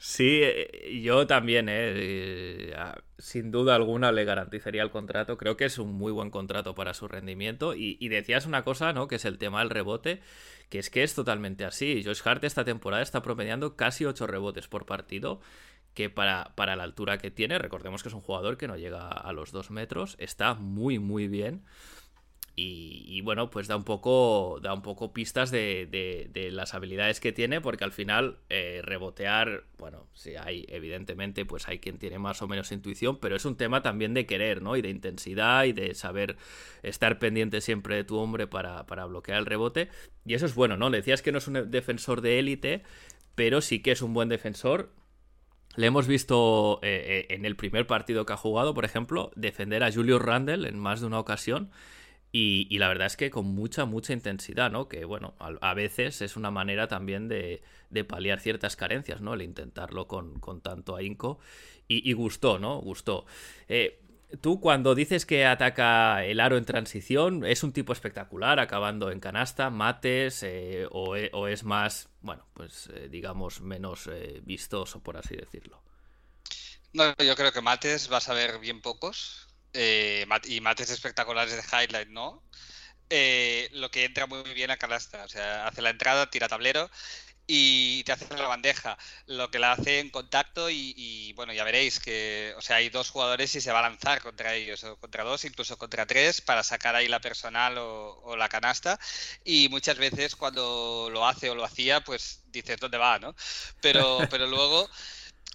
[0.00, 2.74] Sí, eh, yo también, eh, eh,
[3.18, 5.36] sin duda alguna le garantizaría el contrato.
[5.36, 7.74] Creo que es un muy buen contrato para su rendimiento.
[7.74, 9.08] Y, decías una cosa, ¿no?
[9.08, 10.22] Que es el tema del rebote,
[10.70, 12.02] que es que es totalmente así.
[12.04, 15.40] Josh Hart esta temporada está promediando casi 8 rebotes por partido,
[15.94, 19.08] que para, para la altura que tiene, recordemos que es un jugador que no llega
[19.08, 21.64] a los 2 metros, está muy, muy bien.
[22.60, 27.60] Y, bueno, pues da un poco, da un poco pistas de, las habilidades que tiene,
[27.60, 32.48] porque al final eh, rebotear, bueno, sí hay, evidentemente, pues hay quien tiene más o
[32.48, 34.76] menos intuición, pero es un tema también de querer, ¿no?
[34.76, 36.36] Y de intensidad y de saber
[36.82, 39.88] estar pendiente siempre de tu hombre para, bloquear el rebote.
[40.24, 40.90] Y eso es bueno, ¿no?
[40.90, 42.82] Le decías que no es un defensor de élite,
[43.36, 44.92] pero sí que es un buen defensor.
[45.76, 49.84] Le hemos visto eh, eh, en el primer partido que ha jugado, por ejemplo, defender
[49.84, 51.70] a Julius Randle en más de una ocasión.
[52.30, 54.88] Y, la verdad es que con mucha, mucha intensidad, ¿no?
[54.88, 57.62] Que bueno, a, veces es una manera también de,
[58.06, 59.34] paliar ciertas carencias, ¿no?
[59.34, 61.38] El intentarlo con, tanto ahínco.
[61.86, 62.80] Y, gustó, ¿no?
[62.80, 63.24] Gustó.
[63.66, 64.02] Eh,
[64.42, 69.20] tú cuando dices que ataca el aro en transición, ¿es un tipo espectacular, acabando en
[69.20, 71.16] canasta, mates, eh, o,
[71.48, 74.10] es más, bueno, pues eh, digamos, menos
[74.42, 75.82] vistoso, por así decirlo?
[76.92, 79.47] No, yo creo que mates vas a ver bien pocos
[79.80, 82.42] eh, y mates espectaculares de highlight, ¿no?
[83.10, 86.90] Eh, lo que entra muy bien a canasta, o sea, hace la entrada, tira tablero
[87.46, 92.00] y te hace la bandeja, lo que la hace en contacto y, bueno, ya veréis
[92.00, 95.22] que, o sea, hay dos jugadores y se va a lanzar contra ellos, o contra
[95.24, 98.98] dos, incluso contra tres, para sacar ahí la personal o, la canasta
[99.44, 103.18] y muchas veces cuando lo hace o lo hacía, pues dices, ¿dónde va?
[103.20, 103.34] ¿no?
[103.80, 104.90] Pero, pero luego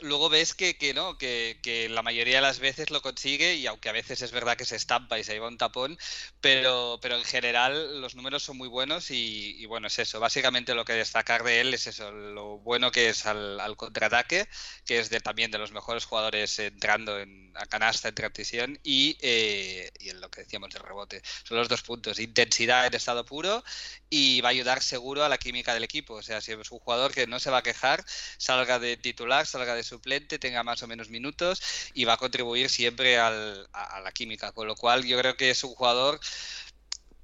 [0.01, 3.67] luego ves que, que no, que, que, la mayoría de las veces lo consigue y
[3.67, 5.97] aunque a veces es verdad que se estampa y se lleva un tapón,
[6.41, 10.19] pero, pero en general los números son muy buenos y, bueno, es eso.
[10.19, 14.47] Básicamente lo que destacar de él es eso, lo bueno que es al, contraataque,
[14.85, 19.17] que es de, también de los mejores jugadores entrando en, a canasta en transición y,
[19.21, 21.21] eh, y en lo que decíamos del rebote.
[21.43, 23.63] Son los dos puntos, intensidad en estado puro
[24.09, 26.15] y va a ayudar seguro a la química del equipo.
[26.15, 28.03] O sea, si es un jugador que no se va a quejar,
[28.37, 31.61] salga de titular, salga de suplente, tenga más o menos minutos
[31.93, 34.51] y va a contribuir siempre a, la química.
[34.51, 36.19] Con lo cual yo creo que es un jugador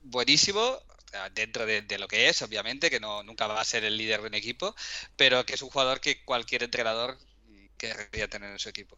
[0.04, 0.80] buenísimo,
[1.34, 4.28] dentro de, lo que es, obviamente, que no nunca va a ser el líder de
[4.28, 4.76] un equipo,
[5.16, 7.18] pero que es un jugador que cualquier entrenador
[7.78, 8.98] querría tener en su equipo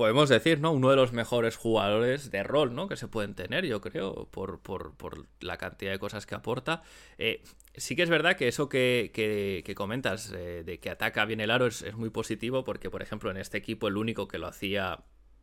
[0.00, 0.72] podemos decir, ¿no?
[0.72, 2.88] Uno de los mejores jugadores de rol, ¿no?
[2.88, 6.82] Que se pueden tener, yo creo, por, por, por la cantidad de cosas que aporta.
[7.18, 7.42] Eh,
[7.76, 11.50] sí que es verdad que eso que, que, comentas, eh, de que ataca bien el
[11.50, 14.46] aro, es, es, muy positivo, porque, por ejemplo, en este equipo el único que lo
[14.46, 15.00] hacía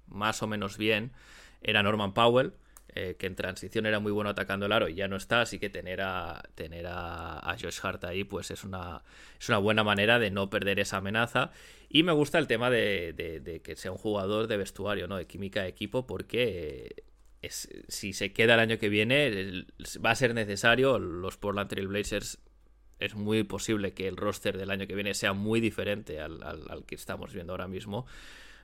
[0.07, 1.11] más o menos bien
[1.61, 2.53] era Norman Powell.
[2.95, 5.59] Eh, que en transición era muy bueno atacando el aro y ya no está, así
[5.59, 9.03] que tener a, tener a, Josh Hart ahí pues es una,
[9.39, 11.51] es una buena manera de no perder esa amenaza.
[11.89, 15.17] Y me gusta el tema de, que sea un jugador de vestuario, ¿no?
[15.17, 17.03] de química de equipo, porque
[17.49, 19.65] si se queda el año que viene
[20.03, 20.97] va a ser necesario.
[20.97, 22.39] Los Portland Trail Blazers
[22.99, 26.95] es muy posible que el roster del año que viene sea muy diferente al que
[26.95, 28.05] estamos viendo ahora mismo.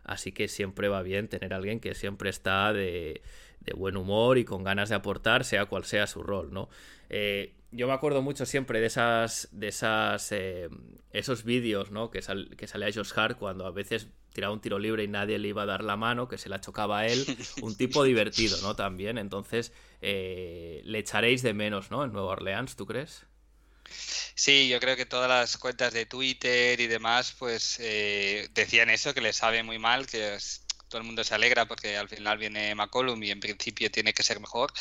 [0.03, 3.21] Así que siempre va bien tener a alguien que siempre está de,
[3.65, 6.69] de buen humor y con ganas de aportar, sea cual sea su rol, ¿no?
[7.09, 10.69] Eh, yo me acuerdo mucho siempre de esas, de esas, eh,
[11.11, 12.11] esos vídeos, ¿no?
[12.11, 15.39] Que, sal, que salía Josh Hart cuando a veces tiraba un tiro libre y nadie
[15.39, 17.25] le iba a dar la mano, que se la chocaba a él,
[17.61, 18.75] un tipo divertido, ¿no?
[18.75, 22.03] También, entonces eh, le echaréis de menos, ¿no?
[22.03, 23.25] En Nueva Orleans, ¿tú crees?
[24.36, 29.21] Sí, yo creo que todas las cuentas de Twitter y demás, pues decían eso, que
[29.21, 32.75] le sabe muy mal, que es, todo el mundo se alegra porque al final viene
[32.75, 34.71] McCollum y en principio tiene que ser mejor,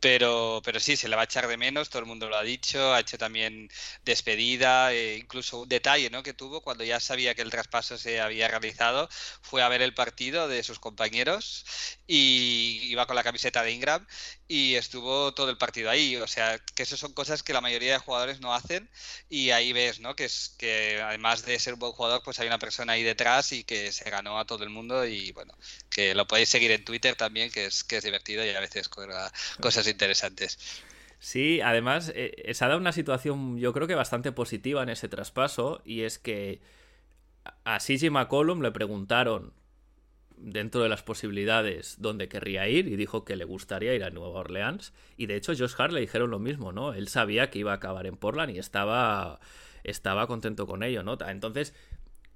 [0.00, 2.42] pero, pero sí, se le va a echar de menos, todo el mundo lo ha
[2.42, 3.68] dicho, ha hecho también
[4.04, 6.24] despedida, e incluso un detalle ¿no?
[6.24, 9.08] que tuvo cuando ya sabía que el traspaso se había realizado,
[9.42, 11.64] fue a ver el partido de sus compañeros
[12.08, 14.04] y iba con la camiseta de Ingram
[14.46, 17.92] y estuvo todo el partido ahí, o sea, que eso son cosas que la mayoría
[17.92, 18.90] de jugadores no hacen
[19.30, 20.14] y ahí ves, ¿no?
[20.14, 23.52] Que es que además de ser un buen jugador, pues hay una persona ahí detrás
[23.52, 25.54] y que se ganó a todo el mundo y bueno,
[25.90, 28.88] que lo podéis seguir en Twitter también, que es que es divertido y a veces
[28.88, 30.58] cuelga cosas interesantes.
[31.18, 35.08] Sí, además eh, se ha dado una situación yo creo que bastante positiva en ese
[35.08, 36.60] traspaso y es que
[37.64, 39.54] a CJ McCollum le preguntaron
[40.36, 44.40] dentro de las posibilidades dónde querría ir y dijo que le gustaría ir a Nueva
[44.40, 46.92] Orleans y de hecho Josh Hart le dijeron lo mismo, ¿no?
[46.94, 49.40] Él sabía que iba a acabar en Portland y estaba
[49.84, 51.18] estaba contento con ello, ¿no?
[51.26, 51.74] Entonces,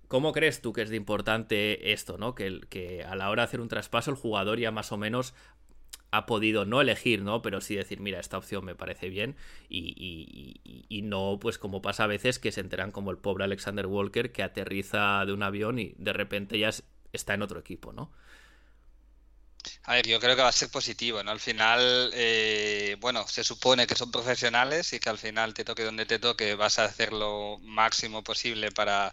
[0.07, 2.35] ¿cómo crees tú que es de importante esto, ¿no?
[2.35, 5.35] Que, que a la hora de hacer un traspaso el jugador ya más o menos
[6.11, 7.43] ha podido no elegir, ¿no?
[7.43, 9.37] Pero sí decir, mira, esta opción me parece bien
[9.69, 14.33] y, no, pues como pasa a veces que se enteran como el pobre Alexander Walker
[14.33, 16.71] que aterriza de un avión y de repente ya
[17.19, 18.11] está en otro equipo, ¿no?
[19.85, 21.31] A ver, yo creo que va a ser positivo, ¿no?
[21.31, 25.85] Al final, eh, bueno, se supone que son profesionales y que al final te toque
[25.85, 29.13] donde te toque, vas a hacer lo máximo posible para,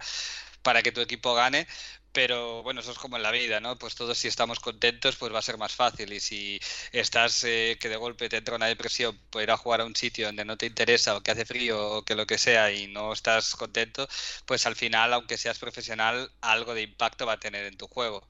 [0.65, 1.67] para que tu equipo gane,
[2.11, 3.77] pero bueno, eso es como en la vida, ¿no?
[3.77, 6.11] Pues todos si estamos contentos, pues va a ser más fácil.
[6.13, 6.59] Y si
[6.91, 9.95] estás eh, que de golpe te entra una depresión por ir a jugar a un
[9.95, 12.87] sitio donde no te interesa o que hace frío o que lo que sea y
[12.87, 14.07] no estás contento,
[14.45, 18.27] pues al final, aunque seas profesional, algo de impacto va a tener en tu juego.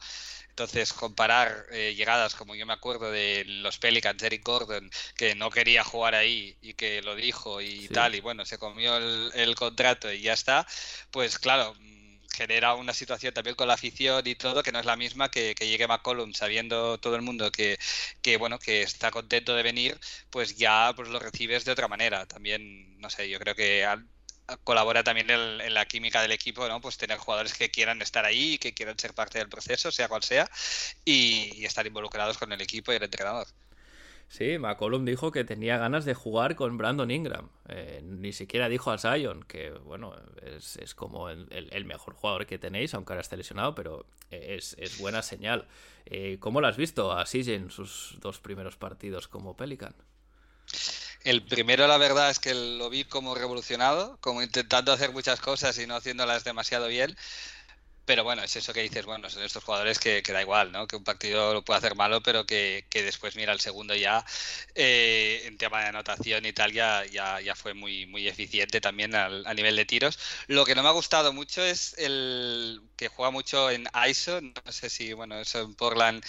[0.50, 5.50] Entonces, comparar eh, llegadas, como yo me acuerdo de los Pelicans, Eric Gordon, que no
[5.52, 9.56] quería jugar ahí y que lo dijo y tal, y bueno, se comió el, el
[9.56, 10.66] contrato y ya está,
[11.12, 11.76] pues claro,
[12.36, 15.56] genera una situación también con la afición y todo que no es la misma que,
[15.56, 17.78] que llegue McCollum sabiendo todo el mundo que,
[18.22, 22.26] que, bueno que está contento de venir pues ya pues lo recibes de otra manera.
[22.28, 23.86] También no sé yo creo que
[24.64, 28.58] colabora también en, la química del equipo no pues tener jugadores que quieran estar ahí
[28.60, 30.50] que quieran ser parte del proceso sea cual sea
[31.04, 33.48] y estar involucrados con el equipo y el entrenador
[34.28, 37.50] Sí, McCollum dijo que tenía ganas de jugar con Brandon Ingram.
[37.70, 42.94] Eh, ni siquiera dijo a Zion, que bueno, es, como el, mejor jugador que tenéis,
[42.94, 45.68] aunque ahora esté lesionado, pero es, buena señal.
[46.06, 49.96] Eh, ¿Cómo lo has visto a CJ en sus dos primeros partidos como Pelican?
[51.26, 55.78] el primero, la verdad, es que lo vi como revolucionado, como intentando hacer muchas cosas
[55.80, 57.18] y no haciéndolas demasiado bien.
[58.06, 60.88] Pero bueno, es eso que dices, bueno, son estos jugadores que, da igual, ¿no?
[60.88, 64.24] Que un partido lo puede hacer malo, pero que, después mira el segundo ya,
[64.76, 69.54] eh, en tema de anotación y tal, ya, ya, fue muy, muy eficiente también a
[69.54, 70.20] nivel de tiros.
[70.48, 74.72] Lo que no me ha gustado mucho es el que juega mucho en ISO, no
[74.72, 76.24] sé si, bueno, eso en Portland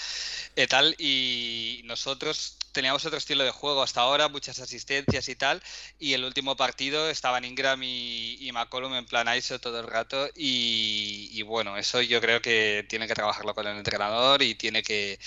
[0.57, 5.63] y tal, y nosotros teníamos otro estilo de juego hasta ahora, muchas asistencias y tal,
[5.99, 11.41] y el último partido estaban Ingram y, McCollum en plan ISO todo el rato, y,
[11.43, 15.19] bueno, eso yo creo que tiene que trabajarlo con el entrenador y tiene que,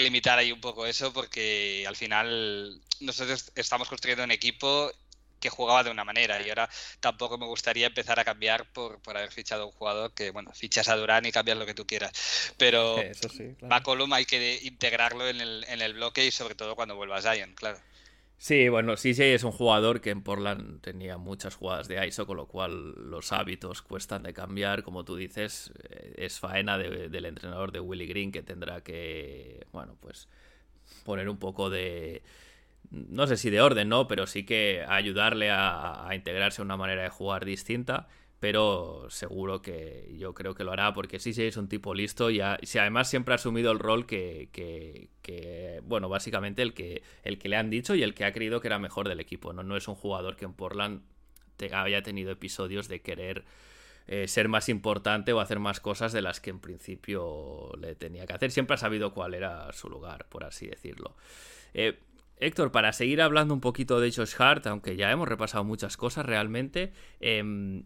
[0.00, 4.90] limitar ahí un poco eso, porque al final nosotros estamos construyendo un equipo
[5.38, 6.68] que jugaba de una manera y ahora
[7.00, 10.52] tampoco me gustaría empezar a cambiar por, por haber fichado a un jugador que, bueno,
[10.52, 12.12] fichas a Durán y cambias lo que tú quieras.
[12.56, 13.54] Pero Eso sí,
[14.12, 17.54] hay que integrarlo en el, en el bloque y sobre todo cuando vuelva a Zion,
[17.54, 17.78] claro.
[18.40, 22.36] Sí, bueno, sí es un jugador que en Portland tenía muchas jugadas de ISO, con
[22.36, 24.84] lo cual los hábitos cuestan de cambiar.
[24.84, 29.96] Como tú dices, eh, es faena del entrenador de Willy Green que tendrá que, bueno,
[30.00, 30.28] pues
[31.04, 32.22] poner un poco de,
[32.90, 34.08] no sé si de orden, ¿no?
[34.08, 38.08] Pero sí que ayudarle a, integrarse a una manera de jugar distinta.
[38.40, 42.30] Pero seguro que yo creo que lo hará porque sí, sí es un tipo listo
[42.30, 47.48] y, además siempre ha asumido el rol que, que, bueno, básicamente el que, el que
[47.48, 49.52] le han dicho y el que ha creído que era mejor del equipo.
[49.52, 51.02] No, no es un jugador que en Portland
[51.72, 53.44] haya tenido episodios de querer
[54.06, 58.26] eh, ser más importante o hacer más cosas de las que en principio le tenía
[58.26, 58.50] que hacer.
[58.50, 61.16] Siempre ha sabido cuál era su lugar, por así decirlo.
[61.74, 61.98] Eh,
[62.40, 66.24] Héctor, para seguir hablando un poquito de Josh Hart, aunque ya hemos repasado muchas cosas
[66.24, 67.84] realmente, em,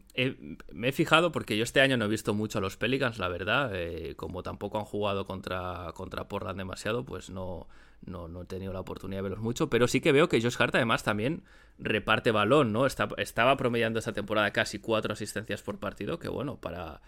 [0.73, 3.29] me he fijado porque yo este año no he visto mucho a los Pelicans, la
[3.29, 7.67] verdad, eh, como tampoco han jugado contra, contra Portland demasiado, pues no,
[8.05, 10.75] no, he tenido la oportunidad de verlos mucho, pero sí que veo que Josh Hart
[10.75, 11.45] además también
[11.79, 12.87] reparte balón, ¿no?
[12.87, 17.01] estaba promediando esta temporada casi cuatro asistencias por partido, que bueno, para,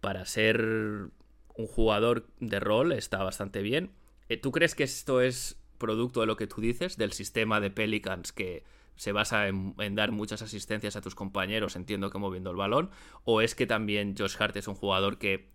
[0.00, 3.90] para ser un jugador de rol está bastante bien.
[4.28, 7.72] Eh, ¿Tú crees que esto es producto de lo que tú dices, del sistema de
[7.72, 8.62] Pelicans que
[8.94, 12.90] se basa en, dar muchas asistencias a tus compañeros, entiendo que moviendo el balón,
[13.24, 15.48] o es que también Josh Hart es un jugador que,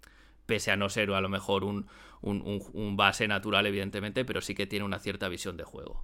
[0.47, 1.87] pese a no ser a lo mejor un,
[2.97, 6.03] base natural, evidentemente, pero sí que tiene una cierta visión de juego.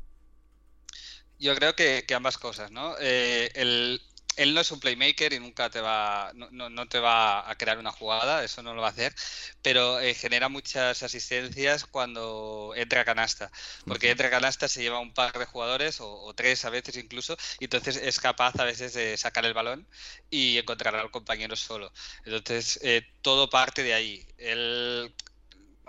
[1.40, 2.94] Yo creo que, ambas cosas, ¿no?
[3.02, 4.02] Eh, el,
[4.38, 7.92] él no es un playmaker y nunca te va, no, te va a crear una
[7.92, 9.14] jugada, eso no lo va a hacer,
[9.62, 13.52] pero eh, genera muchas asistencias cuando entra canasta,
[13.86, 17.66] porque entra canasta se lleva un par de jugadores o, tres a veces incluso, y
[17.66, 19.88] entonces es capaz a veces de sacar el balón
[20.30, 21.92] y encontrar al compañero solo.
[22.26, 24.28] Entonces eh, todo parte de ahí.
[24.38, 25.14] Él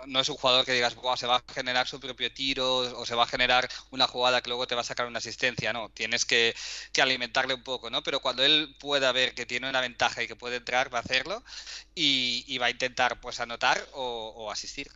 [0.07, 3.15] no es un jugador que digas, se va a generar su propio tiro o se
[3.15, 6.25] va a generar una jugada que luego te va a sacar una asistencia, no, tienes
[6.25, 6.55] que,
[7.01, 8.03] alimentarle un poco, ¿no?
[8.03, 11.01] Pero cuando él pueda ver que tiene una ventaja y que puede entrar, va a
[11.01, 11.43] hacerlo
[11.95, 14.89] y, va a intentar pues anotar o asistir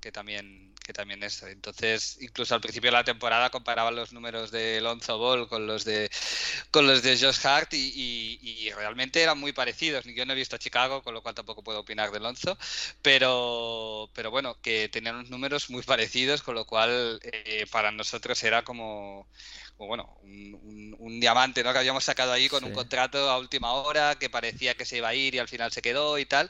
[0.00, 1.42] que también, que también es.
[1.44, 5.84] Entonces, incluso al principio de la temporada comparaban los números de Lonzo Ball con los
[5.84, 6.10] de
[6.72, 10.04] con los de Josh Hart y, realmente eran muy parecidos.
[10.04, 12.58] Yo no he visto a Chicago, con lo cual tampoco puedo opinar de Lonzo,
[13.02, 18.42] pero, pero bueno, que tenían unos números muy parecidos, con lo cual eh, para nosotros
[18.42, 19.26] era como
[19.86, 21.72] bueno, un, diamante ¿no?
[21.72, 25.08] que habíamos sacado ahí con un contrato a última hora que parecía que se iba
[25.08, 26.48] a ir y al final se quedó y tal.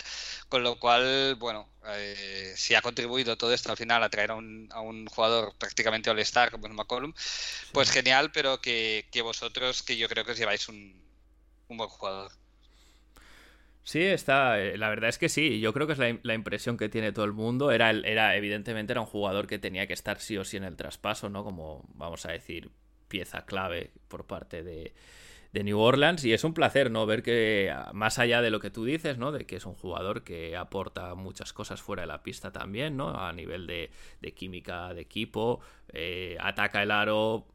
[0.48, 4.34] Con lo cual, bueno, eh, si ha contribuido todo esto al final a traer a
[4.34, 7.12] un, a un jugador prácticamente all-star como es McCollum,
[7.72, 11.00] pues genial, pero que, vosotros, que yo creo que os lleváis un,
[11.68, 12.32] buen jugador.
[13.84, 14.60] Sí, está.
[14.60, 15.60] Eh, la verdad es que sí.
[15.60, 17.70] Yo creo que es la, impresión que tiene todo el mundo.
[17.70, 20.76] Era, era, evidentemente, era un jugador que tenía que estar sí o sí en el
[20.76, 21.44] traspaso, ¿no?
[21.44, 22.70] Como vamos a decir,
[23.08, 24.94] pieza clave por parte de,
[25.52, 28.84] New Orleans y es un placer no ver que más allá de lo que tú
[28.84, 32.52] dices no de que es un jugador que aporta muchas cosas fuera de la pista
[32.52, 33.90] también no a nivel de,
[34.34, 35.60] química de equipo
[35.92, 37.46] eh, ataca el aro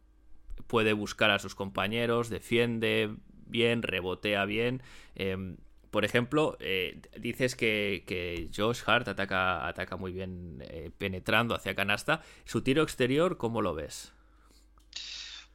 [0.67, 3.15] puede buscar a sus compañeros defiende
[3.47, 4.81] bien rebotea bien
[5.15, 5.57] em,
[5.95, 12.21] por ejemplo, eh, dices que, Josh Hart ataca, ataca muy bien eh, penetrando hacia canasta.
[12.43, 14.11] ¿Su tiro exterior cómo lo ves?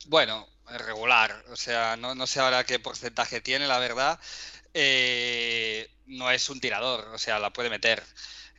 [0.06, 0.46] Bueno,
[0.78, 1.44] regular.
[1.50, 4.18] O sea, no, sé ahora qué porcentaje tiene, la verdad.
[4.74, 8.02] Eh, no es un tirador, o sea, la puede meter.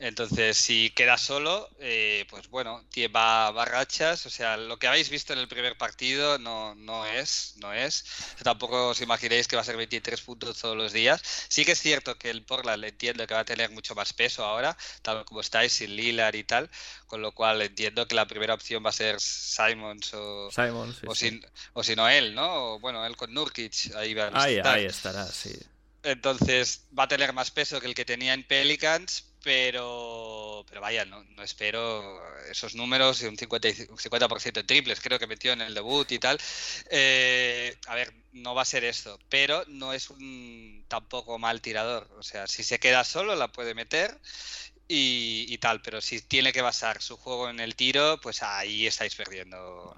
[0.02, 2.84] Entonces, si queda solo, eh, pues bueno,
[3.16, 4.26] va, va rachas.
[4.26, 8.04] O sea, lo que habéis visto en el primer partido no, no es, no es.
[8.42, 11.22] Tampoco os imaginéis que va a ser 23 puntos todos los días.
[11.50, 14.44] Sí que es cierto que el Portland entiendo que va a tener mucho más peso
[14.44, 16.72] ahora, tal como estáis, sin Lillard y tal.
[17.06, 21.14] Con lo cual entiendo que la primera opción va a ser Simons o, Simons, o,
[21.14, 21.40] Si,
[21.74, 22.74] o si no él, ¿no?
[22.74, 23.94] O, bueno, él con Nurkic.
[23.96, 25.56] Ahí, va ahí, ahí estará, sí.
[26.02, 31.06] Entonces va a tener más peso que el que tenía en Pelicans, pero, pero vaya,
[31.06, 35.62] no, no espero esos números y un 50, 50% de triples, creo que metió en
[35.62, 36.38] el debut y tal.
[36.90, 42.08] Eh, a ver, no va a ser esto, pero no es un tampoco mal tirador.
[42.18, 44.20] O sea, si se queda solo la puede meter
[44.88, 49.16] y, tal, pero si tiene que basar su juego en el tiro, pues ahí estáis
[49.16, 49.96] perdiendo.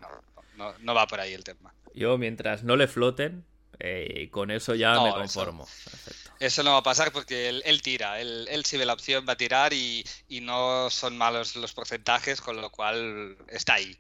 [0.56, 1.74] No, no, va por ahí el tema.
[1.96, 3.44] Yo, mientras no le floten,
[3.80, 5.64] eh, con eso ya me conformo.
[5.64, 6.33] Eso,
[6.64, 9.38] no va a pasar porque él, tira, él, él, si ve la opción va a
[9.38, 10.04] tirar y,
[10.42, 13.98] no son malos los porcentajes, con lo cual está ahí.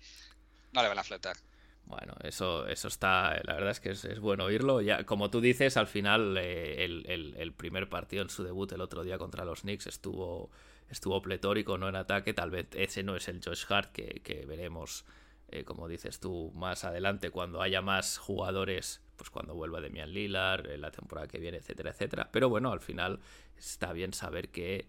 [0.74, 1.38] No le van a flotar.
[1.86, 4.82] Bueno, eso, eso está, la verdad es que es, bueno oírlo.
[4.82, 9.04] Ya, como tú dices, al final eh, el, primer partido en su debut el otro
[9.04, 10.50] día contra los Knicks estuvo,
[10.90, 12.34] estuvo pletórico, no en ataque.
[12.34, 15.06] Tal vez ese no es el Josh Hart que, veremos,
[15.50, 20.70] eh, como dices tú, más adelante cuando haya más jugadores pues cuando vuelva Demian Lillard,
[20.70, 22.30] en la temporada que viene, etcétera, etcétera.
[22.32, 23.20] Pero bueno, al final
[23.58, 24.86] está bien saber que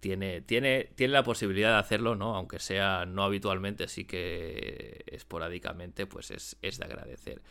[0.00, 2.36] tiene, tiene, tiene la posibilidad de hacerlo, ¿no?
[2.36, 7.42] Aunque sea no habitualmente, sí que esporádicamente, pues es, es de agradecer.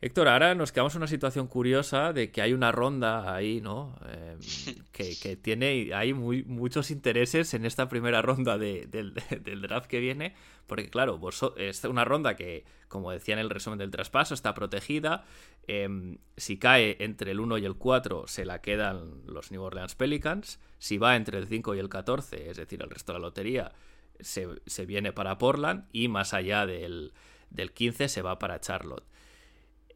[0.00, 3.98] Héctor, ahora nos quedamos en una situación curiosa de que hay una ronda ahí, ¿no?
[4.08, 4.38] Em,
[4.92, 9.12] que, tiene hay muy, muchos intereses en esta primera ronda del,
[9.60, 10.36] draft que viene,
[10.68, 11.18] porque claro,
[11.56, 15.24] es una ronda que, como decía en el resumen del traspaso, está protegida.
[15.66, 19.96] Em, si cae entre el 1 y el 4, se la quedan los New Orleans
[19.96, 20.60] Pelicans.
[20.78, 23.72] Si va entre el 5 y el 14, es decir, el resto de la lotería,
[24.20, 24.46] se,
[24.86, 25.88] viene para Portland.
[25.92, 27.12] Y más allá del,
[27.50, 29.04] del 15, se va para Charlotte.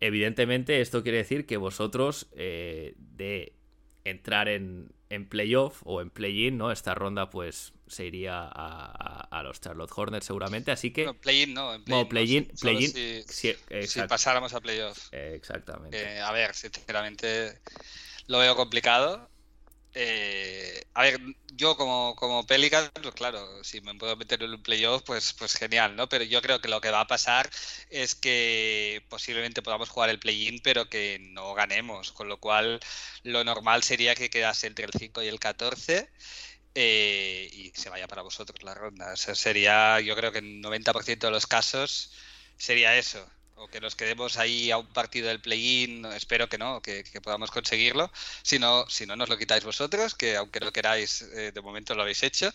[0.03, 3.55] Evidentemente, esto quiere decir que vosotros eh, de
[4.03, 6.72] entrar en, en playoff o en play-in, ¿no?
[6.72, 11.05] Esta ronda, pues se iría a, los Charlotte Hornets seguramente, así que...
[11.05, 12.50] No, play-in no, en play-in.
[12.61, 12.90] play
[13.28, 15.07] si, pasáramos a playoff.
[15.12, 16.03] exactamente.
[16.03, 17.61] Eh, a ver, sinceramente
[18.26, 19.30] lo veo complicado.
[19.95, 21.20] Eh, a ver,
[21.55, 25.55] yo como, como Pelican, pues claro, si me puedo meter en un playoff, pues, pues
[25.55, 26.09] genial, ¿no?
[26.09, 27.51] Pero yo creo que lo que va a pasar
[27.90, 32.80] es que posiblemente podamos jugar el play-in, pero que no ganemos, con lo cual
[33.22, 36.11] lo normal sería que quedase entre el 5 y el 14
[36.74, 39.12] eh, y se vaya para vosotros la ronda.
[39.12, 42.12] O sea, sería, yo creo que en 90% de los casos
[42.57, 43.26] sería eso
[43.62, 47.50] o que nos quedemos ahí a un partido del play-in, espero que no, que, podamos
[47.50, 48.10] conseguirlo.
[48.42, 51.94] Si no, si no nos lo quitáis vosotros, que aunque no queráis, eh, de momento
[51.94, 52.52] lo habéis hecho.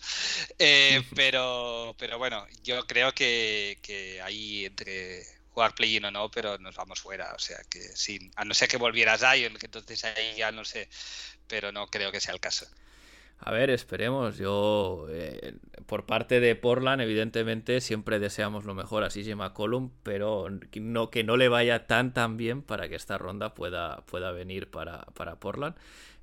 [0.58, 6.58] Eh, pero, pero bueno, yo creo que, que ahí entre jugar play-in o no, pero
[6.58, 7.32] nos vamos fuera.
[7.34, 10.64] O sea que sí, a no ser que volviera Zion, que entonces ahí ya no
[10.64, 10.88] sé,
[11.46, 12.66] pero no creo que sea el caso.
[13.40, 14.36] A ver, esperemos.
[14.36, 15.54] Yo, eh,
[15.86, 20.48] por parte de Portland, evidentemente, siempre deseamos lo mejor a CJ McCollum, pero
[20.80, 24.70] no, que no le vaya tan tan bien para que esta ronda pueda, pueda venir
[24.70, 25.76] para, para Portland.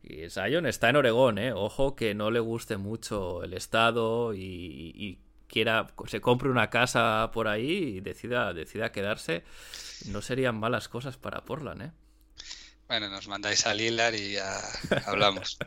[0.04, 1.52] Y Zion está en Oregón, ¿eh?
[1.54, 7.48] Ojo que no le guste mucho el estado y, quiera, se compre una casa por
[7.48, 9.44] ahí y decida, decida quedarse.
[10.12, 11.92] No serían malas cosas para Portland, ¿eh?
[12.88, 14.60] Bueno, nos mandáis a Lilar y ya
[15.06, 15.58] hablamos.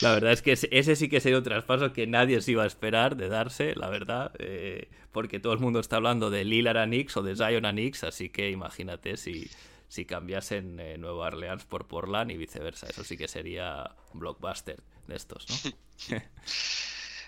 [0.00, 2.66] La verdad es que ese sí que sería un traspaso que nadie se iba a
[2.66, 6.86] esperar de darse, la verdad, eh, porque todo el mundo está hablando de Lilar a
[6.86, 9.48] Nix o de Zion a Nix, así que imagínate si,
[9.88, 12.86] si cambiasen eh, Nueva Orleans por Portland y viceversa.
[12.88, 16.18] Eso sí que sería un blockbuster de estos, ¿no?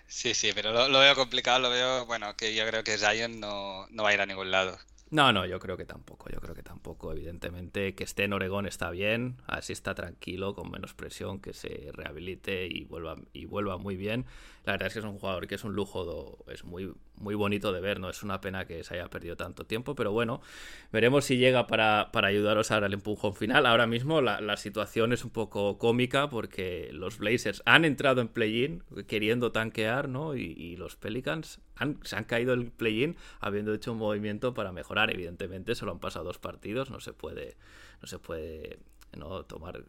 [0.08, 3.86] sí, sí, pero lo, veo complicado, lo veo, bueno, que yo creo que Zion no,
[3.90, 4.78] no va a ir a ningún lado.
[5.14, 8.66] No, no, yo creo que tampoco, yo creo que tampoco, evidentemente que esté en Oregón
[8.66, 13.78] está bien, así está tranquilo, con menos presión, que se rehabilite y vuelva, y vuelva
[13.78, 14.26] muy bien.
[14.64, 17.72] La verdad es que es un jugador que es un lujo, es muy, muy bonito
[17.72, 20.40] de ver, no es una pena que se haya perdido tanto tiempo, pero bueno,
[20.92, 23.66] veremos si llega para, ayudaros a dar el empujón final.
[23.66, 28.82] Ahora mismo la, situación es un poco cómica porque los Blazers han entrado en play-in
[29.06, 30.36] queriendo tanquear, ¿no?
[30.36, 31.60] Y, los Pelicans
[32.02, 35.10] se han caído el play-in habiendo hecho un movimiento para mejorar.
[35.12, 37.56] Evidentemente, solo han pasado dos partidos, no se puede,
[38.00, 38.78] no se puede
[39.16, 39.84] no tomar,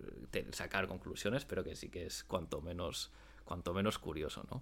[0.52, 3.12] sacar conclusiones, pero que sí que es cuanto menos,
[3.44, 4.62] cuanto menos curioso, ¿no?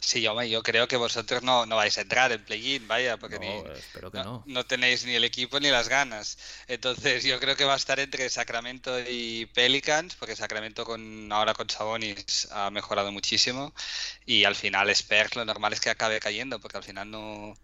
[0.00, 3.38] Sí, yo, yo creo que vosotros no, no vais a entrar en play-in, vaya, porque
[3.38, 6.38] no, espero que no, no, tenéis ni el equipo ni las ganas.
[6.68, 11.54] Entonces yo creo que va a estar entre Sacramento y Pelicans, porque Sacramento con ahora
[11.54, 13.74] con Sabonis ha mejorado muchísimo
[14.24, 17.54] y al final Spurs lo normal es que acabe cayendo, porque al final no,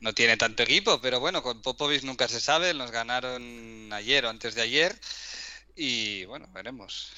[0.00, 4.30] no tiene tanto equipo, pero bueno, con Popovich nunca se sabe, nos ganaron ayer o
[4.30, 4.98] antes de ayer
[5.76, 7.12] y bueno, veremos.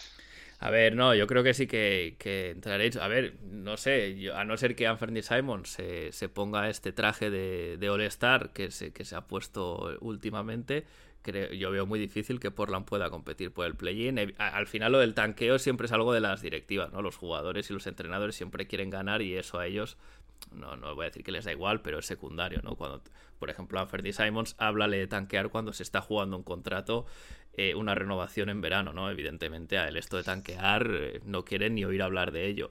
[0.62, 2.16] A ver, no, yo creo que sí que,
[2.54, 2.96] entraréis.
[2.96, 7.30] A ver, no sé, a no ser que Anthony Simon se, se ponga este traje
[7.30, 10.84] de, de All-Star que se, que se ha puesto últimamente,
[11.22, 14.34] creo, yo veo muy difícil que Portland pueda competir por el play-in.
[14.36, 17.00] Al final lo del tanqueo siempre es algo de las directivas, ¿no?
[17.00, 19.96] Los jugadores y los entrenadores siempre quieren ganar y eso a ellos
[20.52, 22.76] no, no voy a decir que les da igual, pero es secundario, ¿no?
[22.76, 23.02] Cuando,
[23.38, 27.06] por ejemplo, a Simons, háblale de tanquear cuando se está jugando un contrato,
[27.62, 29.10] eh, una renovación en verano, ¿no?
[29.10, 32.70] Evidentemente, a él esto de tanquear eh, no quiere ni oír hablar de ello.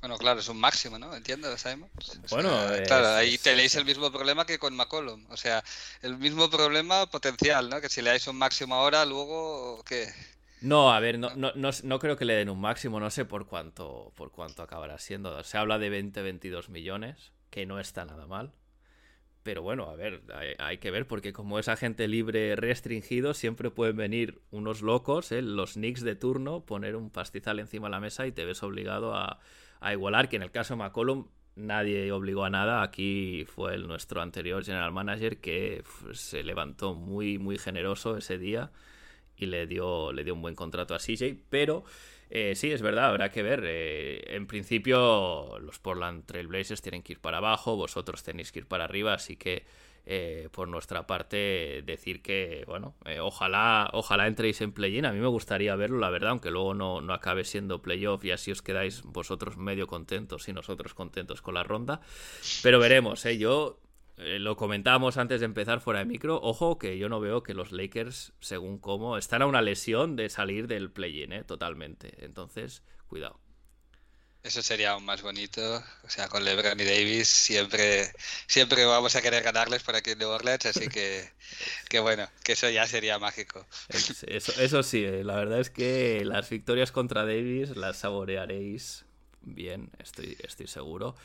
[0.00, 1.14] Bueno, claro, es un máximo, ¿no?
[1.14, 2.20] Entiendo, Simons.
[2.30, 2.50] Bueno,
[2.86, 5.24] claro, ahí tenéis el mismo problema que con McCollum.
[5.30, 5.62] O sea,
[6.02, 7.80] el mismo problema potencial, ¿no?
[7.80, 10.12] Que si le dais un máximo ahora, luego, ¿qué?
[10.60, 13.46] No, a ver, no, no, no, creo que le den un máximo, no sé por
[13.46, 15.42] cuánto, por cuánto acabará siendo.
[15.44, 18.52] Se habla de 20-22 millones, que no está nada mal.
[19.46, 20.22] Pero bueno, a ver,
[20.58, 25.40] hay, que ver, porque como es agente libre restringido, siempre pueden venir unos locos, ¿eh?
[25.40, 29.14] los Knicks de turno, poner un pastizal encima de la mesa y te ves obligado
[29.14, 29.38] a,
[29.92, 32.82] igualar, que en el caso de McCollum nadie obligó a nada.
[32.82, 38.72] Aquí fue el, nuestro anterior general manager que se levantó muy, muy generoso ese día
[39.36, 41.84] y le dio, le dio un buen contrato a CJ, pero
[42.30, 43.62] eh, sí, es verdad, habrá que ver.
[43.64, 48.66] Eh, en principio, los Portland Trailblazers tienen que ir para abajo, vosotros tenéis que ir
[48.66, 49.64] para arriba, así que
[50.08, 55.06] eh, por nuestra parte decir que, bueno, ojalá, ojalá entréis en play-in.
[55.06, 58.30] A mí me gustaría verlo, la verdad, aunque luego no, no acabe siendo playoff y
[58.30, 62.00] así os quedáis vosotros medio contentos y nosotros contentos con la ronda.
[62.62, 63.38] Pero veremos, ¿eh?
[63.38, 63.80] Yo
[64.18, 66.40] eh, lo comentábamos antes de empezar fuera de micro.
[66.42, 70.30] Ojo que yo no veo que los Lakers, según cómo, están a una lesión de
[70.30, 71.44] salir del play-in, ¿eh?
[71.44, 72.24] totalmente.
[72.24, 73.38] Entonces, cuidado.
[74.42, 75.82] Eso sería aún más bonito.
[76.04, 78.12] O sea, con LeBron y Davis siempre,
[78.46, 81.28] siempre vamos a querer ganarles por aquí en New Orleans, así que,
[81.88, 83.66] que bueno, que eso ya sería mágico.
[83.88, 89.04] Eso, eso sí, eh, la verdad es que las victorias contra Davis las saborearéis
[89.42, 91.16] bien, estoy, estoy seguro.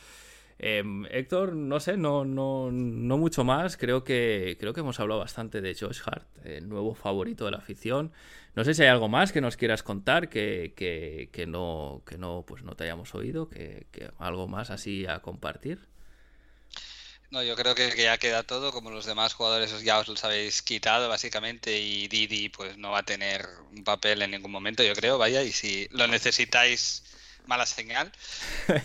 [0.64, 3.78] Em, Héctor, no sé, no, no, no mucho más.
[3.78, 7.58] Creo que, creo que hemos hablado bastante de Josh Hart, el nuevo favorito de la
[7.58, 8.14] afición.
[8.54, 12.46] No sé si hay algo más que nos quieras contar que, que, no, que no,
[12.48, 13.88] pues no te hayamos oído, que,
[14.20, 15.80] algo más así a compartir.
[17.32, 20.62] No, yo creo que, ya queda todo, como los demás jugadores ya os los habéis
[20.62, 24.94] quitado básicamente y Didi pues no va a tener un papel en ningún momento, yo
[24.94, 27.04] creo, vaya, y si lo necesitáis
[27.46, 28.12] mala señal.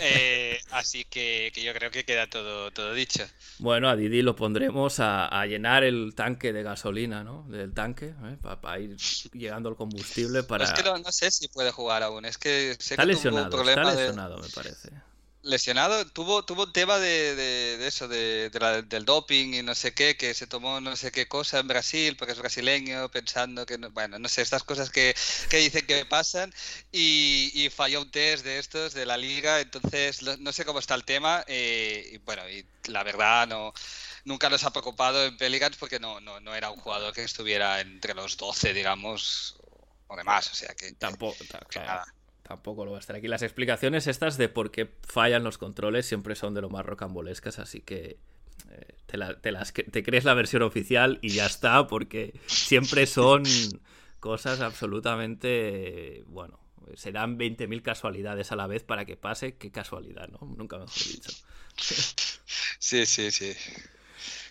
[0.00, 3.24] Eh, así que, yo creo que queda todo, todo dicho.
[3.58, 7.44] Bueno, a Didi lo pondremos a, llenar el tanque de gasolina, ¿no?
[7.48, 8.36] Del tanque, ¿eh?
[8.40, 8.96] para, ir
[9.32, 10.64] llegando al combustible para...
[10.64, 13.60] es que no, sé si puede jugar aún, es que sé está que lesionado, tuvo
[13.60, 14.90] un problema está lesionado, me parece
[15.46, 18.50] lesionado, tuvo, tuvo un tema de, eso, de,
[18.88, 22.16] del doping y no sé qué, que se tomó no sé qué cosa en Brasil,
[22.16, 25.14] porque es brasileño, pensando que, no, bueno, no sé, estas cosas que,
[25.50, 26.52] dicen que pasan,
[26.92, 31.04] y, falló un test de estos, de la liga, entonces no sé cómo está el
[31.04, 33.72] tema, eh, y bueno, y la verdad no
[34.24, 37.80] nunca nos ha preocupado en Pelicans porque no, no, no era un jugador que estuviera
[37.80, 39.56] entre los 12, digamos,
[40.08, 40.92] o demás, o sea que...
[40.94, 41.44] Tampoco,
[41.76, 42.04] nada
[42.46, 43.28] tampoco lo va a estar aquí.
[43.28, 47.58] Las explicaciones estas de por qué fallan los controles siempre son de lo más rocambolescas,
[47.58, 48.18] así que
[48.70, 49.16] eh, te,
[49.52, 53.42] las, te crees la versión oficial y ya está, porque siempre son
[54.20, 56.60] cosas absolutamente, bueno,
[56.94, 59.56] serán 20.000 casualidades a la vez para que pase.
[59.56, 60.38] Qué casualidad, ¿no?
[60.56, 61.32] Nunca mejor dicho.
[62.78, 63.54] Sí, sí, sí.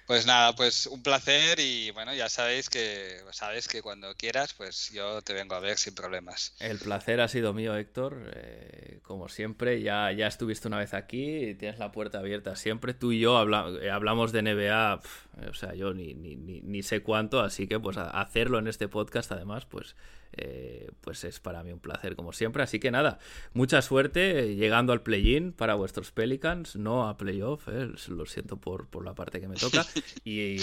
[0.06, 4.92] Pues nada, pues un placer y bueno, ya sabéis que sabes que cuando quieras, pues
[4.92, 6.54] yo te vengo a ver sin problemas.
[6.60, 8.32] El placer ha sido mío, Héctor.
[8.36, 12.94] Eh, como siempre, ya, ya estuviste una vez aquí, y tienes la puerta abierta siempre.
[12.94, 13.42] Tú y yo
[13.82, 15.02] eh, hablamos de NBA,
[15.50, 19.32] o sea, yo ni, ni, ni, sé cuánto, así que pues hacerlo en este podcast,
[19.32, 19.96] además, pues
[20.38, 22.64] eh, pues es para mí un placer como siempre.
[22.64, 23.20] Así que nada,
[23.54, 28.88] mucha suerte llegando al play-in para vuestros Pelicans, no a playoff, eh, lo siento por,
[28.88, 29.86] por, la parte que me toca.
[30.24, 30.58] Y,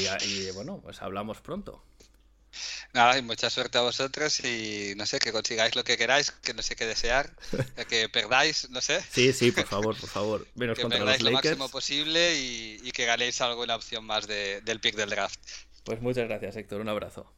[0.54, 1.82] bueno, pues hablamos pronto.
[2.92, 6.54] Nada, y mucha suerte a vosotros y no sé, que consigáis lo que queráis, que
[6.54, 7.32] no sé qué desear,
[7.88, 9.02] que perdáis, no sé.
[9.10, 10.46] Sí, sí, por favor, por favor.
[10.54, 15.08] Menos que perdáis lo máximo posible y, que ganéis alguna opción más del pick del
[15.08, 15.40] draft.
[15.84, 16.80] Pues muchas gracias, Héctor.
[16.80, 17.32] Un abrazo.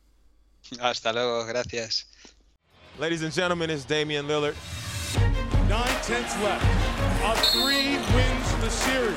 [0.81, 2.09] Hasta luego, gracias.
[2.99, 4.55] Ladies and gentlemen, it's Damian Lillard.
[6.05, 6.63] tenths left.
[7.25, 9.17] A three wins the series.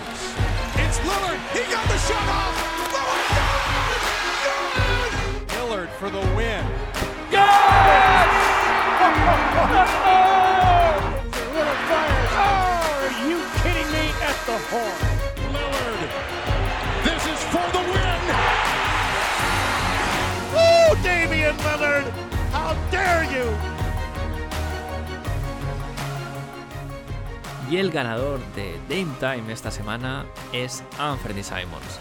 [0.76, 1.40] It's Lillard.
[1.52, 2.77] He got the shot off.
[5.78, 6.66] Lillard, for the win.
[11.88, 12.32] Fires.
[12.34, 14.06] Oh, are you kidding me?
[14.26, 15.00] At the horn.
[15.54, 16.02] Lillard.
[17.04, 18.22] This is for the win.
[20.56, 22.08] Oh, Damian Lillard.
[22.52, 23.48] How dare you?
[27.70, 32.00] Y el ganador de Dame Time esta semana es Anthony Simons.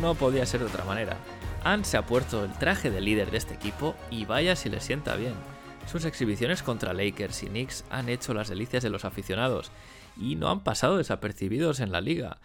[0.00, 1.16] No podía ser de otra manera.
[1.66, 4.78] Ant se ha puesto el traje de líder de este equipo y vaya si le
[4.80, 5.34] sienta bien.
[5.90, 9.72] Sus exhibiciones contra Lakers y Knicks han hecho las delicias de los aficionados
[10.16, 12.38] y no han pasado desapercibidos en la liga.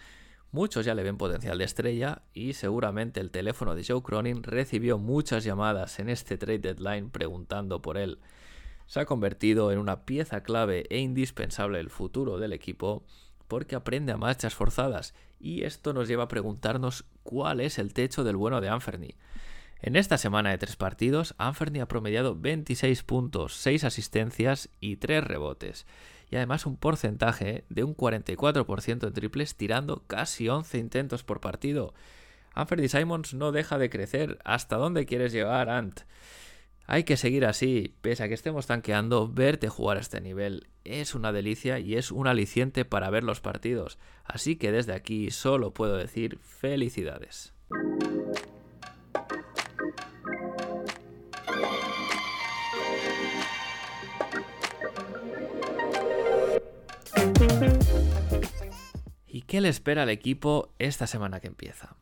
[0.51, 4.97] Muchos ya le ven potencial de estrella y seguramente el teléfono de Joe Cronin recibió
[4.97, 8.17] muchas llamadas en este trade deadline preguntando por él.
[8.87, 13.05] Se ha convertido en una pieza clave e indispensable del futuro del equipo
[13.51, 18.23] porque aprende a marchas forzadas y esto nos lleva a preguntarnos cuál es el techo
[18.23, 19.15] del bueno de Anferny.
[19.81, 25.25] En esta semana de tres partidos, Anferny ha promediado 26 puntos, 6 asistencias y 3
[25.25, 25.85] rebotes.
[26.29, 31.93] Y además un porcentaje de un 44% en triples tirando casi 11 intentos por partido.
[32.53, 34.39] Anferny Simons no deja de crecer.
[34.45, 36.03] ¿Hasta dónde quieres llegar, Ant?
[36.85, 41.15] Hay que seguir así, pese a que estemos tanqueando, verte jugar a este nivel es
[41.15, 43.99] una delicia y es un aliciente para ver los partidos.
[44.25, 47.53] Así que desde aquí solo puedo decir felicidades.
[59.27, 61.95] ¿Y qué le espera al equipo esta semana que empieza?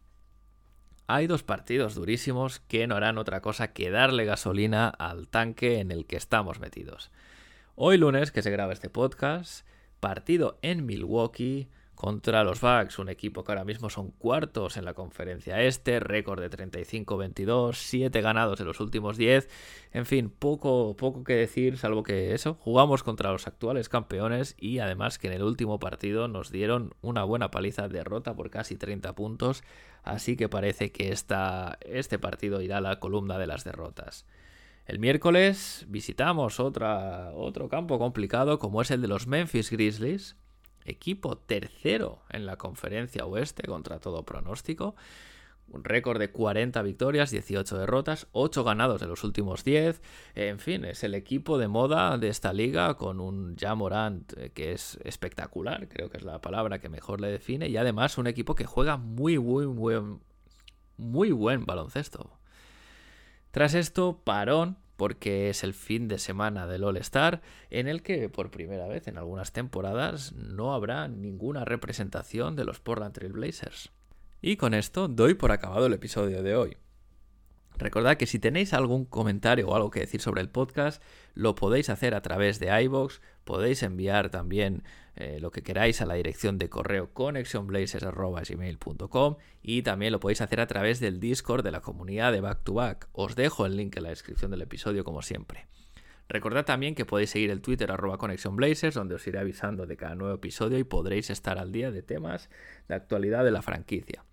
[1.12, 5.90] Hay dos partidos durísimos que no harán otra cosa que darle gasolina al tanque en
[5.90, 7.10] el que estamos metidos.
[7.74, 9.66] Hoy lunes, que se graba este podcast,
[10.00, 11.68] partido en Milwaukee
[12.00, 16.40] contra los Bucks, un equipo que ahora mismo son cuartos en la conferencia este, récord
[16.40, 19.50] de 35-22, 7 ganados en los últimos 10,
[19.92, 24.80] en fin, poco, poco que decir, salvo que eso, jugamos contra los actuales campeones y
[24.80, 29.14] además que en el último partido nos dieron una buena paliza, derrota por casi 30
[29.14, 29.66] puntos,
[30.02, 34.26] así que parece que este partido irá a la columna de las derrotas.
[34.86, 40.38] El miércoles visitamos otro campo complicado como es el de los Memphis Grizzlies,
[40.90, 44.96] equipo tercero en la conferencia oeste contra todo pronóstico.
[45.68, 50.02] Un récord de 40 victorias, 18 derrotas, 8 ganados de los últimos 10.
[50.34, 54.72] En fin, es el equipo de moda de esta liga con un Jamorant eh, que
[54.72, 57.70] es espectacular, creo que es la palabra que mejor le define.
[57.70, 59.96] Y además un equipo que juega muy, muy, muy,
[60.98, 62.40] muy buen baloncesto.
[63.52, 68.28] Tras esto, parón porque es el fin de semana del All Star en el que
[68.28, 73.94] por primera vez en algunas temporadas no habrá ninguna representación de los Portland Trail Blazers.
[74.42, 76.78] Y con esto doy por acabado el episodio de hoy.
[77.78, 81.02] Recordad que si tenéis algún comentario o algo que decir sobre el podcast,
[81.34, 84.84] lo podéis hacer a través de iBox, podéis enviar también
[85.16, 90.62] eh, lo que queráis a la dirección de correo connectionblazers.gmail.com y también lo podéis hacer
[90.62, 93.10] a través del Discord de la comunidad de Back to Back.
[93.12, 95.66] Os dejo el link en la descripción del episodio como siempre.
[96.28, 100.14] Recordad también que podéis seguir el Twitter arroba ConnectionBlazers, donde os iré avisando de cada
[100.14, 102.52] nuevo episodio y podréis estar al día de temas
[102.88, 104.24] de actualidad de la franquicia.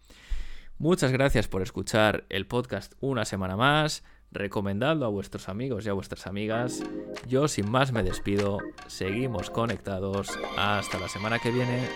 [0.76, 5.92] Muchas gracias por escuchar el podcast una semana más recomendadlo a vuestros amigos y a
[5.92, 6.82] vuestras amigas.
[7.26, 11.88] Yo sin más me despido, seguimos conectados, hasta la semana que viene.